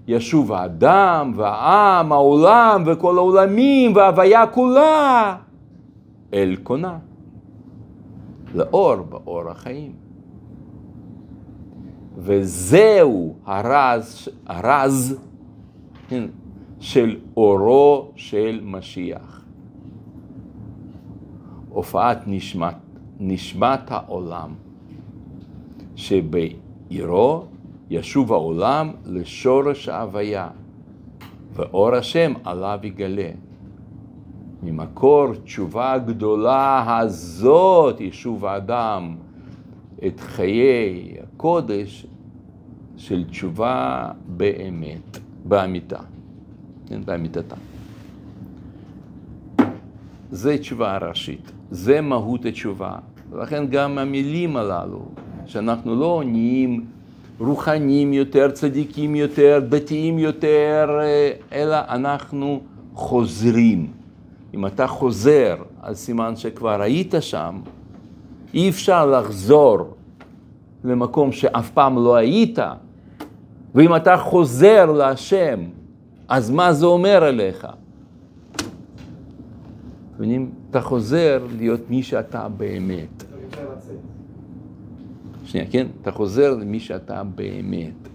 ישוב 0.08 0.52
האדם 0.52 1.32
והעם, 1.36 2.12
העולם 2.12 2.82
וכל 2.86 3.18
העולמים 3.18 3.96
וההוויה 3.96 4.46
כולה 4.46 5.36
אל 6.34 6.56
קונה, 6.62 6.98
לאור 8.54 8.96
באור 8.96 9.50
החיים. 9.50 9.92
וזהו 12.18 13.34
הרז, 13.46 14.28
הרז 14.46 15.18
של 16.80 17.16
אורו 17.36 18.10
של 18.16 18.60
משיח. 18.64 19.41
הופעת 21.72 22.18
נשמת, 22.26 22.74
נשמת 23.20 23.90
העולם, 23.90 24.50
שבעירו 25.96 27.44
ישוב 27.90 28.32
העולם 28.32 28.90
לשורש 29.06 29.88
ההוויה, 29.88 30.48
ואור 31.52 31.94
השם 31.94 32.32
עליו 32.44 32.78
יגלה. 32.82 33.30
ממקור 34.62 35.34
תשובה 35.34 35.98
גדולה 35.98 36.98
הזאת 37.00 38.00
ישוב 38.00 38.44
האדם 38.44 39.16
את 40.06 40.20
חיי 40.20 41.14
הקודש 41.22 42.06
של 42.96 43.24
תשובה 43.24 44.08
באמת, 44.26 45.18
באמיתה, 45.44 45.98
כן. 46.86 47.00
זה 50.32 50.58
תשובה 50.58 50.98
ראשית. 50.98 51.52
זה 51.70 52.00
מהות 52.00 52.44
התשובה. 52.44 52.92
ולכן 53.30 53.66
גם 53.66 53.98
המילים 53.98 54.56
הללו, 54.56 55.04
שאנחנו 55.46 55.96
לא 55.96 56.22
נהיים 56.26 56.84
רוחניים 57.38 58.12
יותר, 58.12 58.50
צדיקים 58.50 59.14
יותר, 59.14 59.60
דתיים 59.68 60.18
יותר, 60.18 61.00
אלא 61.52 61.76
אנחנו 61.88 62.60
חוזרים. 62.94 63.86
אם 64.54 64.66
אתה 64.66 64.86
חוזר, 64.86 65.56
אז 65.82 65.98
סימן 65.98 66.36
שכבר 66.36 66.82
היית 66.82 67.14
שם, 67.20 67.60
אי 68.54 68.68
אפשר 68.68 69.06
לחזור 69.06 69.78
למקום 70.84 71.32
שאף 71.32 71.70
פעם 71.70 71.96
לא 71.96 72.14
היית, 72.16 72.58
ואם 73.74 73.96
אתה 73.96 74.16
חוזר 74.16 74.92
להשם, 74.92 75.60
אז 76.28 76.50
מה 76.50 76.72
זה 76.72 76.86
אומר 76.86 77.24
עליך? 77.24 77.66
מבינים? 80.22 80.50
אתה 80.70 80.80
חוזר 80.80 81.46
להיות 81.56 81.90
מי 81.90 82.02
שאתה 82.02 82.48
באמת. 82.48 83.24
שנייה, 85.44 85.66
כן? 85.70 85.86
אתה 86.02 86.10
חוזר 86.10 86.54
למי 86.54 86.80
שאתה 86.80 87.24
באמת, 87.24 88.08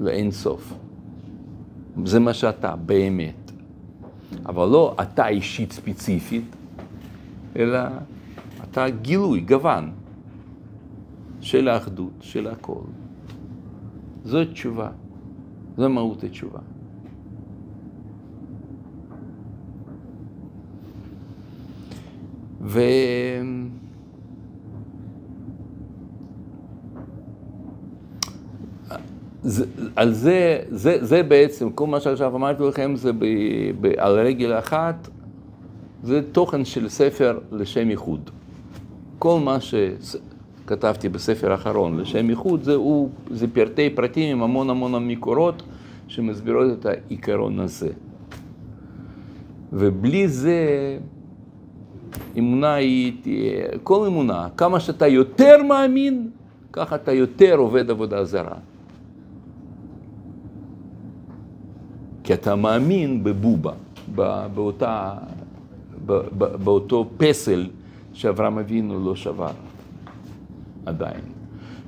לאין 0.00 0.30
סוף. 0.30 0.74
זה 2.04 2.20
מה 2.20 2.34
שאתה, 2.34 2.76
באמת. 2.76 3.50
אבל 4.46 4.68
לא 4.68 4.96
אתה 5.02 5.28
אישית 5.28 5.72
ספציפית, 5.72 6.56
אלא 7.56 7.78
אתה 8.64 8.90
גילוי, 8.90 9.40
גוון, 9.40 9.90
של 11.40 11.68
האחדות, 11.68 12.12
של 12.20 12.46
הכל. 12.46 12.84
זו 14.24 14.44
תשובה, 14.44 14.90
זו 15.76 15.88
מהות 15.88 16.24
התשובה. 16.24 16.58
ו... 22.64 22.80
זה, 29.44 29.64
על 29.96 30.12
זה, 30.12 30.58
זה, 30.68 30.98
זה 31.00 31.22
בעצם, 31.22 31.70
כל 31.70 31.86
מה 31.86 32.00
שעכשיו 32.00 32.36
אמרתי 32.36 32.62
לכם 32.62 32.96
זה 32.96 33.12
ב, 33.12 33.24
ב, 33.80 33.92
על 33.96 34.12
רגל 34.18 34.58
אחת, 34.58 35.08
זה 36.02 36.20
תוכן 36.32 36.64
של 36.64 36.88
ספר 36.88 37.38
לשם 37.52 37.90
ייחוד. 37.90 38.30
כל 39.18 39.40
מה 39.40 39.58
שכתבתי 39.60 41.08
בספר 41.08 41.52
האחרון 41.52 42.00
לשם 42.00 42.30
ייחוד, 42.30 42.62
זה, 42.62 42.74
הוא, 42.74 43.08
זה 43.30 43.46
פרטי 43.52 43.90
פרטים 43.90 44.36
עם 44.36 44.42
המון 44.42 44.70
המון 44.70 45.08
מקורות 45.08 45.62
שמסבירות 46.08 46.66
את 46.78 46.86
העיקרון 46.86 47.60
הזה. 47.60 47.90
ובלי 49.72 50.28
זה, 50.28 50.58
אמונה 52.38 52.74
היא 52.74 53.12
כל 53.82 54.06
אמונה, 54.06 54.48
כמה 54.56 54.80
שאתה 54.80 55.06
יותר 55.06 55.62
מאמין, 55.68 56.30
ככה 56.72 56.96
אתה 56.96 57.12
יותר 57.12 57.54
עובד 57.54 57.90
עבודה 57.90 58.24
זרה. 58.24 58.56
כי 62.24 62.34
אתה 62.34 62.56
מאמין 62.56 63.24
בבובה, 63.24 63.72
באותה, 64.54 65.14
באותו 66.64 67.10
פסל 67.16 67.66
שאברהם 68.12 68.58
אבינו 68.58 69.04
לא 69.04 69.16
שבר 69.16 69.50
עדיין. 70.86 71.20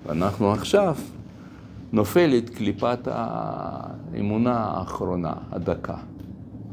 ואנחנו 0.06 0.52
עכשיו 0.52 0.96
נופלת 1.92 2.50
קליפת 2.50 2.98
האמונה 3.04 4.56
האחרונה, 4.56 5.32
הדקה. 5.52 5.96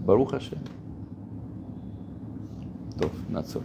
ברוך 0.05 0.33
השם. 0.33 0.57
טוב, 3.03 3.11
נעצור. 3.29 3.63